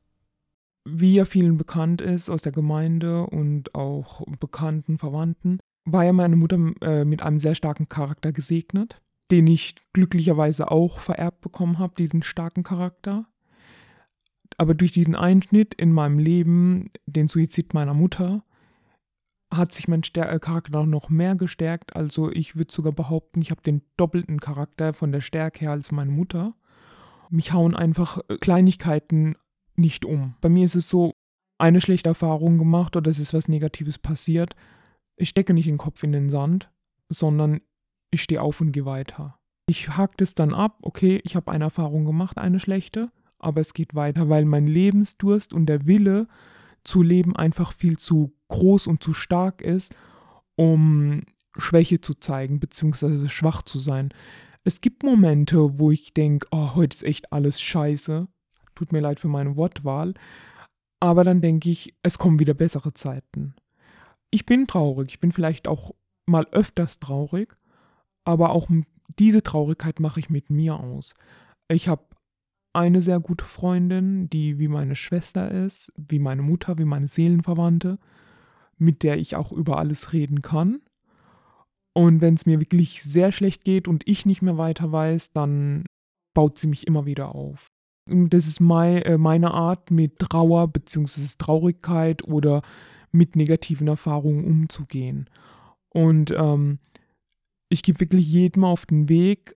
Wie 0.86 1.16
ja 1.16 1.26
vielen 1.26 1.58
bekannt 1.58 2.02
ist 2.02 2.30
aus 2.30 2.42
der 2.42 2.54
Gemeinde 2.54 3.26
und 3.26 3.76
auch 3.76 4.26
bekannten 4.40 4.98
Verwandten, 4.98 5.60
war 5.84 6.06
ja 6.06 6.13
meine 6.13 6.38
Mutter 6.38 6.58
äh, 6.82 7.04
mit 7.04 7.22
einem 7.22 7.40
sehr 7.40 7.54
starken 7.54 7.90
Charakter 7.90 8.32
gesegnet, 8.32 9.02
den 9.30 9.46
ich 9.46 9.76
glücklicherweise 9.92 10.72
auch 10.72 11.00
vererbt 11.00 11.42
bekommen 11.42 11.80
habe, 11.80 11.96
diesen 11.98 12.24
starken 12.24 12.63
Charakter. 12.63 13.26
Aber 14.58 14.74
durch 14.74 14.94
diesen 14.94 15.16
Einschnitt 15.16 15.74
in 15.74 15.92
meinem 15.92 16.20
Leben, 16.20 16.92
den 17.06 17.28
Suizid 17.28 17.74
meiner 17.74 17.94
Mutter, 17.94 18.46
hat 19.54 19.74
sich 19.74 19.90
mein 19.90 20.06
Stär 20.06 20.32
äh, 20.32 20.40
Charakter 20.40 20.86
noch 20.86 21.10
mehr 21.10 21.36
gestärkt. 21.36 21.94
Also 21.94 22.32
ich 22.32 22.56
würde 22.56 22.74
sogar 22.74 22.94
behaupten, 22.94 23.42
ich 23.42 23.52
habe 23.52 23.62
den 23.62 23.82
doppelten 23.98 24.40
Charakter 24.40 24.94
von 24.94 25.12
der 25.12 25.22
Stärke 25.22 25.60
her 25.60 25.72
als 25.72 25.92
meine 25.92 26.12
Mutter. 26.12 26.56
Mich 27.30 27.54
hauen 27.54 27.76
einfach 27.76 28.20
äh, 28.30 28.38
Kleinigkeiten 28.38 29.36
nicht 29.76 30.06
um. 30.06 30.36
Bei 30.42 30.50
mir 30.50 30.65
ist 30.65 30.75
es 30.75 30.90
so, 30.90 31.13
eine 31.58 31.82
schlechte 31.82 32.10
Erfahrung 32.10 32.58
gemacht 32.58 32.96
oder 32.96 33.10
es 33.10 33.19
ist 33.19 33.34
was 33.34 33.48
Negatives 33.48 33.98
passiert. 33.98 34.56
Ich 35.15 35.30
stecke 35.30 35.54
nicht 35.54 35.67
den 35.67 35.78
Kopf 35.78 36.04
in 36.04 36.12
den 36.12 36.30
Sand, 36.30 36.69
sondern 37.10 37.62
ich 38.12 38.21
stehe 38.21 38.42
auf 38.42 38.62
und 38.62 38.71
gehe 38.71 38.86
weiter. 38.86 39.40
Ich 39.67 39.98
hake 39.98 40.13
das 40.17 40.36
dann 40.36 40.54
ab, 40.54 40.78
okay, 40.82 41.19
ich 41.23 41.36
habe 41.36 41.52
eine 41.52 41.65
Erfahrung 41.65 42.06
gemacht, 42.06 42.38
eine 42.38 42.60
schlechte, 42.60 43.12
aber 43.40 43.62
es 43.62 43.73
geht 43.73 43.96
weiter, 43.96 44.30
weil 44.30 44.46
mein 44.46 44.67
Lebensdurst 44.67 45.54
und 45.54 45.65
der 45.65 45.88
Wille 45.88 46.28
zu 46.84 47.02
leben 47.02 47.36
einfach 47.36 47.73
viel 47.73 47.98
zu 47.98 48.34
groß 48.48 48.88
und 48.88 49.04
zu 49.04 49.13
stark 49.13 49.62
ist, 49.62 49.94
um 50.56 51.23
Schwäche 51.58 52.00
zu 52.00 52.13
zeigen, 52.13 52.60
beziehungsweise 52.60 53.28
schwach 53.30 53.63
zu 53.63 53.80
sein. 53.80 54.13
Es 54.68 54.82
gibt 54.82 55.04
Momente, 55.04 55.80
wo 55.80 55.92
ich 55.92 56.13
denke, 56.13 56.46
oh, 56.52 56.76
heute 56.76 56.94
ist 56.94 57.04
echt 57.04 57.32
alles 57.32 57.62
scheiße. 57.62 58.28
Tut 58.76 58.92
mir 58.92 59.00
leid 59.00 59.22
für 59.22 59.30
meine 59.30 59.56
Wortwahl. 59.56 60.13
Aber 61.00 61.24
dann 61.24 61.40
denke 61.40 61.70
ich, 61.70 61.96
es 62.04 62.18
kommen 62.18 62.38
wieder 62.40 62.54
bessere 62.54 62.94
Zeiten. 62.94 63.56
Ich 64.30 64.46
bin 64.46 64.68
traurig, 64.68 65.08
ich 65.08 65.20
bin 65.22 65.32
vielleicht 65.32 65.70
auch 65.70 65.96
mal 66.26 66.46
öfters 66.52 67.00
traurig, 67.00 67.56
aber 68.26 68.50
auch 68.50 68.68
diese 69.18 69.42
Traurigkeit 69.42 70.02
mache 70.02 70.20
ich 70.20 70.30
mit 70.30 70.50
mir 70.50 70.78
aus. 70.78 71.13
Ich 71.70 71.88
habe 71.88 72.04
eine 72.74 73.00
sehr 73.00 73.22
gute 73.22 73.46
Freundin, 73.46 74.30
die 74.30 74.60
wie 74.60 74.68
meine 74.68 74.98
Schwester 74.98 75.50
ist, 75.50 75.94
wie 75.96 76.20
meine 76.20 76.42
Mutter, 76.42 76.78
wie 76.78 76.84
meine 76.84 77.08
Seelenverwandte 77.08 78.00
mit 78.78 79.04
der 79.04 79.18
ich 79.18 79.36
auch 79.36 79.52
über 79.52 79.78
alles 79.78 80.13
reden 80.13 80.42
kann. 80.42 80.82
Und 81.98 82.21
wenn 82.21 82.35
es 82.35 82.45
mir 82.45 82.60
wirklich 82.60 83.02
sehr 83.02 83.31
schlecht 83.31 83.63
geht 83.63 83.87
und 83.87 84.08
ich 84.08 84.27
nicht 84.27 84.43
mehr 84.43 84.60
weiter 84.60 84.91
weiß, 84.91 85.31
dann 85.31 85.83
baut 86.35 86.60
sie 86.60 86.67
mich 86.67 86.85
immer 86.85 87.08
wieder 87.08 87.33
auf. 87.33 87.65
Und 88.08 88.29
das 88.35 88.45
ist 88.45 88.60
mein, 88.60 89.02
äh, 89.02 89.17
meine 89.17 89.50
Art, 89.50 89.89
mit 89.89 90.19
Trauer 90.19 90.67
bzw. 90.67 91.21
Traurigkeit 91.39 92.23
oder 92.23 92.62
mit 93.12 93.35
negativen 93.35 93.87
Erfahrungen 93.87 94.45
umzugehen. 94.45 95.27
Und 95.91 96.29
ähm, 96.37 96.77
ich 97.67 97.81
gebe 97.81 98.00
wirklich 98.00 98.31
jedem 98.31 98.63
auf 98.63 98.85
den 98.85 99.10
Weg, 99.10 99.58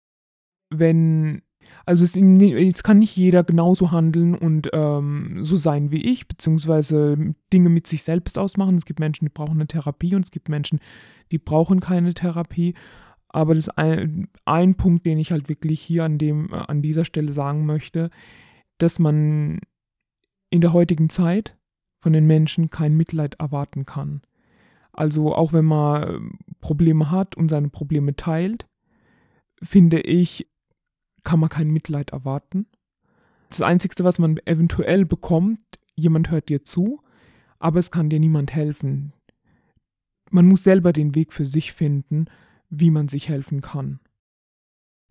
wenn, 0.72 1.43
also 1.87 2.05
es, 2.05 2.15
jetzt 2.15 2.85
kann 2.85 2.99
nicht 2.99 3.17
jeder 3.17 3.45
genauso 3.45 3.91
handeln 3.91 4.35
und 4.35 4.69
ähm, 4.73 5.39
so 5.43 5.57
sein 5.57 5.91
wie 5.91 6.03
ich, 6.03 6.29
beziehungsweise 6.29 7.35
Dinge 7.53 7.69
mit 7.69 7.87
sich 7.87 8.03
selbst 8.03 8.39
ausmachen. 8.39 8.77
Es 8.77 8.85
gibt 8.85 9.01
Menschen, 9.01 9.25
die 9.25 9.33
brauchen 9.33 9.55
eine 9.55 9.67
Therapie 9.67 10.15
und 10.15 10.25
es 10.25 10.31
gibt 10.31 10.49
Menschen, 10.49 10.81
die 11.33 11.39
brauchen 11.39 11.81
keine 11.81 12.15
Therapie. 12.15 12.75
Aber 13.29 13.55
das 13.55 13.69
ein, 13.71 14.29
ein 14.45 14.75
Punkt, 14.75 15.05
den 15.07 15.19
ich 15.19 15.33
halt 15.33 15.49
wirklich 15.49 15.81
hier 15.81 16.05
an, 16.05 16.19
dem, 16.19 16.53
an 16.53 16.83
dieser 16.83 17.05
Stelle 17.05 17.33
sagen 17.33 17.67
möchte, 17.67 18.11
dass 18.79 18.99
man 18.99 19.61
in 20.51 20.61
der 20.61 20.73
heutigen 20.73 21.09
Zeit 21.09 21.57
von 22.01 22.13
den 22.13 22.27
Menschen 22.27 22.71
kein 22.71 22.97
Mitleid 22.97 23.35
erwarten 23.39 23.85
kann. 23.85 24.23
Also 24.93 25.35
auch 25.35 25.53
wenn 25.53 25.65
man 25.65 26.39
Probleme 26.61 27.11
hat 27.11 27.37
und 27.37 27.49
seine 27.49 27.69
Probleme 27.69 28.17
teilt, 28.17 28.67
finde 29.63 30.01
ich, 30.01 30.49
kann 31.25 31.41
man 31.41 31.49
kein 31.49 31.71
Mitleid 31.71 32.11
erwarten. 32.11 32.66
Das 33.51 33.62
Einzige, 33.62 34.03
was 34.05 34.19
man 34.19 34.39
eventuell 34.45 35.05
bekommt, 35.05 35.61
jemand 35.95 36.31
hört 36.31 36.49
dir 36.49 36.64
zu, 36.64 37.01
aber 37.59 37.79
es 37.79 37.91
kann 37.91 38.11
dir 38.11 38.21
niemand 38.21 38.53
helfen. 38.53 39.12
Man 40.31 40.47
muss 40.47 40.64
selber 40.64 40.93
den 40.93 41.14
Weg 41.14 41.33
für 41.33 41.47
sich 41.47 41.73
finden, 41.73 42.27
wie 42.69 42.91
man 42.91 43.09
sich 43.09 43.29
helfen 43.29 43.61
kann. 43.62 44.01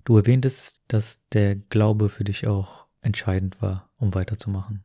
Du 0.05 0.15
erwähntest, 0.17 0.81
dass 0.87 1.19
der 1.33 1.55
Glaube 1.55 2.09
für 2.09 2.23
dich 2.23 2.47
auch 2.47 2.87
entscheidend 3.01 3.61
war, 3.61 3.89
um 3.97 4.13
weiterzumachen. 4.13 4.83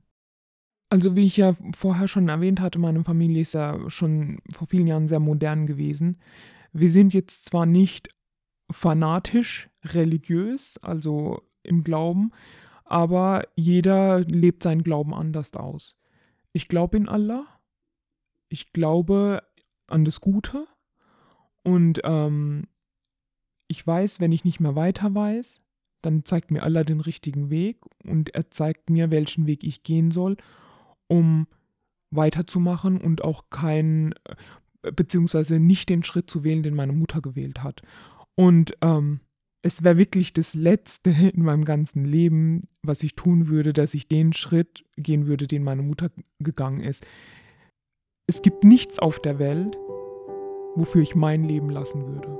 Also 0.90 1.16
wie 1.16 1.24
ich 1.24 1.36
ja 1.36 1.54
vorher 1.76 2.08
schon 2.08 2.28
erwähnt 2.28 2.60
hatte, 2.60 2.78
meine 2.78 3.02
Familie 3.04 3.42
ist 3.42 3.54
ja 3.54 3.78
schon 3.88 4.40
vor 4.52 4.66
vielen 4.66 4.86
Jahren 4.86 5.08
sehr 5.08 5.20
modern 5.20 5.66
gewesen. 5.66 6.18
Wir 6.72 6.90
sind 6.90 7.14
jetzt 7.14 7.44
zwar 7.46 7.66
nicht 7.66 8.10
fanatisch 8.72 9.70
religiös, 9.84 10.78
also 10.78 11.42
im 11.62 11.84
Glauben, 11.84 12.32
aber 12.84 13.46
jeder 13.54 14.20
lebt 14.20 14.62
seinen 14.62 14.82
Glauben 14.82 15.14
anders 15.14 15.54
aus. 15.54 15.96
Ich 16.52 16.68
glaube 16.68 16.96
in 16.96 17.08
Allah, 17.08 17.46
ich 18.48 18.72
glaube 18.72 19.42
an 19.86 20.04
das 20.04 20.20
Gute 20.20 20.66
und 21.62 22.00
ähm, 22.04 22.66
ich 23.68 23.86
weiß, 23.86 24.20
wenn 24.20 24.32
ich 24.32 24.44
nicht 24.44 24.60
mehr 24.60 24.74
weiter 24.74 25.14
weiß, 25.14 25.60
dann 26.02 26.24
zeigt 26.24 26.50
mir 26.50 26.62
Allah 26.62 26.82
den 26.82 27.00
richtigen 27.00 27.48
Weg 27.48 27.78
und 28.04 28.34
er 28.34 28.50
zeigt 28.50 28.90
mir, 28.90 29.10
welchen 29.10 29.46
Weg 29.46 29.64
ich 29.64 29.82
gehen 29.82 30.10
soll 30.10 30.36
um 31.12 31.46
weiterzumachen 32.10 32.98
und 32.98 33.22
auch 33.22 33.50
keinen, 33.50 34.14
äh, 34.82 34.92
beziehungsweise 34.92 35.60
nicht 35.60 35.90
den 35.90 36.04
Schritt 36.04 36.30
zu 36.30 36.42
wählen, 36.42 36.62
den 36.62 36.74
meine 36.74 36.94
Mutter 36.94 37.20
gewählt 37.20 37.62
hat. 37.62 37.82
Und 38.36 38.76
ähm, 38.80 39.20
es 39.62 39.84
wäre 39.84 39.96
wirklich 39.96 40.32
das 40.32 40.54
Letzte 40.54 41.10
in 41.10 41.44
meinem 41.44 41.64
ganzen 41.64 42.04
Leben, 42.04 42.62
was 42.82 43.02
ich 43.02 43.14
tun 43.14 43.48
würde, 43.48 43.72
dass 43.72 43.94
ich 43.94 44.08
den 44.08 44.32
Schritt 44.32 44.84
gehen 44.96 45.26
würde, 45.26 45.46
den 45.46 45.62
meine 45.62 45.82
Mutter 45.82 46.10
gegangen 46.40 46.80
ist. 46.80 47.06
Es 48.26 48.42
gibt 48.42 48.64
nichts 48.64 48.98
auf 48.98 49.20
der 49.20 49.38
Welt, 49.38 49.76
wofür 50.74 51.02
ich 51.02 51.14
mein 51.14 51.44
Leben 51.44 51.70
lassen 51.70 52.06
würde. 52.06 52.38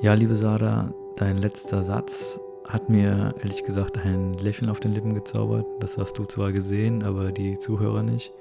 Ja, 0.00 0.14
liebe 0.14 0.34
Sada, 0.34 0.94
dein 1.16 1.38
letzter 1.38 1.82
Satz 1.82 2.40
hat 2.66 2.88
mir 2.88 3.34
ehrlich 3.40 3.64
gesagt 3.64 3.98
ein 3.98 4.34
Lächeln 4.34 4.70
auf 4.70 4.80
den 4.80 4.92
Lippen 4.92 5.14
gezaubert. 5.14 5.66
Das 5.80 5.98
hast 5.98 6.14
du 6.18 6.24
zwar 6.24 6.52
gesehen, 6.52 7.02
aber 7.02 7.32
die 7.32 7.58
Zuhörer 7.58 8.02
nicht. 8.02 8.32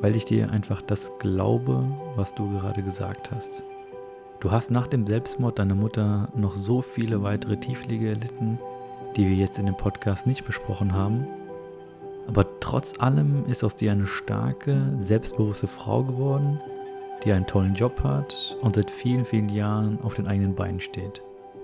Weil 0.00 0.14
ich 0.14 0.24
dir 0.24 0.50
einfach 0.50 0.82
das 0.82 1.10
glaube, 1.18 1.84
was 2.16 2.34
du 2.34 2.50
gerade 2.50 2.82
gesagt 2.82 3.30
hast. 3.30 3.64
Du 4.40 4.52
hast 4.52 4.70
nach 4.70 4.86
dem 4.86 5.04
Selbstmord 5.04 5.58
deiner 5.58 5.74
Mutter 5.74 6.28
noch 6.36 6.54
so 6.54 6.80
viele 6.80 7.24
weitere 7.24 7.56
Tiefliege 7.56 8.10
erlitten, 8.10 8.60
die 9.16 9.28
wir 9.28 9.34
jetzt 9.34 9.58
in 9.58 9.66
dem 9.66 9.76
Podcast 9.76 10.28
nicht 10.28 10.44
besprochen 10.44 10.92
haben. 10.92 11.26
Aber 12.28 12.46
trotz 12.60 13.00
allem 13.00 13.46
ist 13.46 13.64
aus 13.64 13.74
dir 13.74 13.90
eine 13.90 14.06
starke, 14.06 14.94
selbstbewusste 15.00 15.66
Frau 15.66 16.04
geworden, 16.04 16.60
die 17.24 17.32
einen 17.32 17.46
tollen 17.46 17.74
Job 17.74 18.04
hat 18.04 18.56
und 18.60 18.76
seit 18.76 18.92
vielen, 18.92 19.24
vielen 19.24 19.48
Jahren 19.48 19.98
auf 20.02 20.14
den 20.14 20.28
eigenen 20.28 20.54
Beinen 20.54 20.78
steht. 20.78 21.20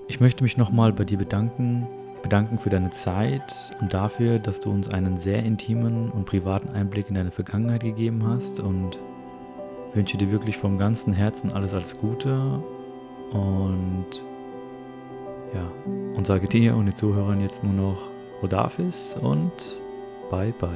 Ich 0.08 0.18
möchte 0.18 0.42
mich 0.42 0.56
nochmal 0.56 0.92
bei 0.92 1.04
dir 1.04 1.18
bedanken, 1.18 1.86
bedanken 2.22 2.58
für 2.58 2.70
deine 2.70 2.90
Zeit 2.90 3.76
und 3.80 3.94
dafür, 3.94 4.40
dass 4.40 4.58
du 4.58 4.72
uns 4.72 4.88
einen 4.88 5.16
sehr 5.16 5.44
intimen 5.44 6.10
und 6.10 6.24
privaten 6.24 6.70
Einblick 6.70 7.08
in 7.08 7.14
deine 7.14 7.30
Vergangenheit 7.30 7.84
gegeben 7.84 8.26
hast 8.26 8.58
und 8.58 8.98
wünsche 9.95 10.16
dir 10.18 10.30
wirklich 10.30 10.57
vom 10.57 10.78
ganzen 10.78 11.12
Herzen 11.12 11.53
alles, 11.53 11.72
alles 11.72 11.97
Gute 11.99 12.62
und 13.32 14.07
ja, 15.55 15.70
und 16.16 16.26
sage 16.26 16.49
dir 16.49 16.74
und 16.76 16.86
den 16.86 16.95
Zuhörern 16.95 17.40
jetzt 17.40 17.62
nur 17.62 17.72
noch 17.72 18.09
Rodafis 18.42 19.16
und 19.20 19.53
bye 20.30 20.53
bye. 20.59 20.70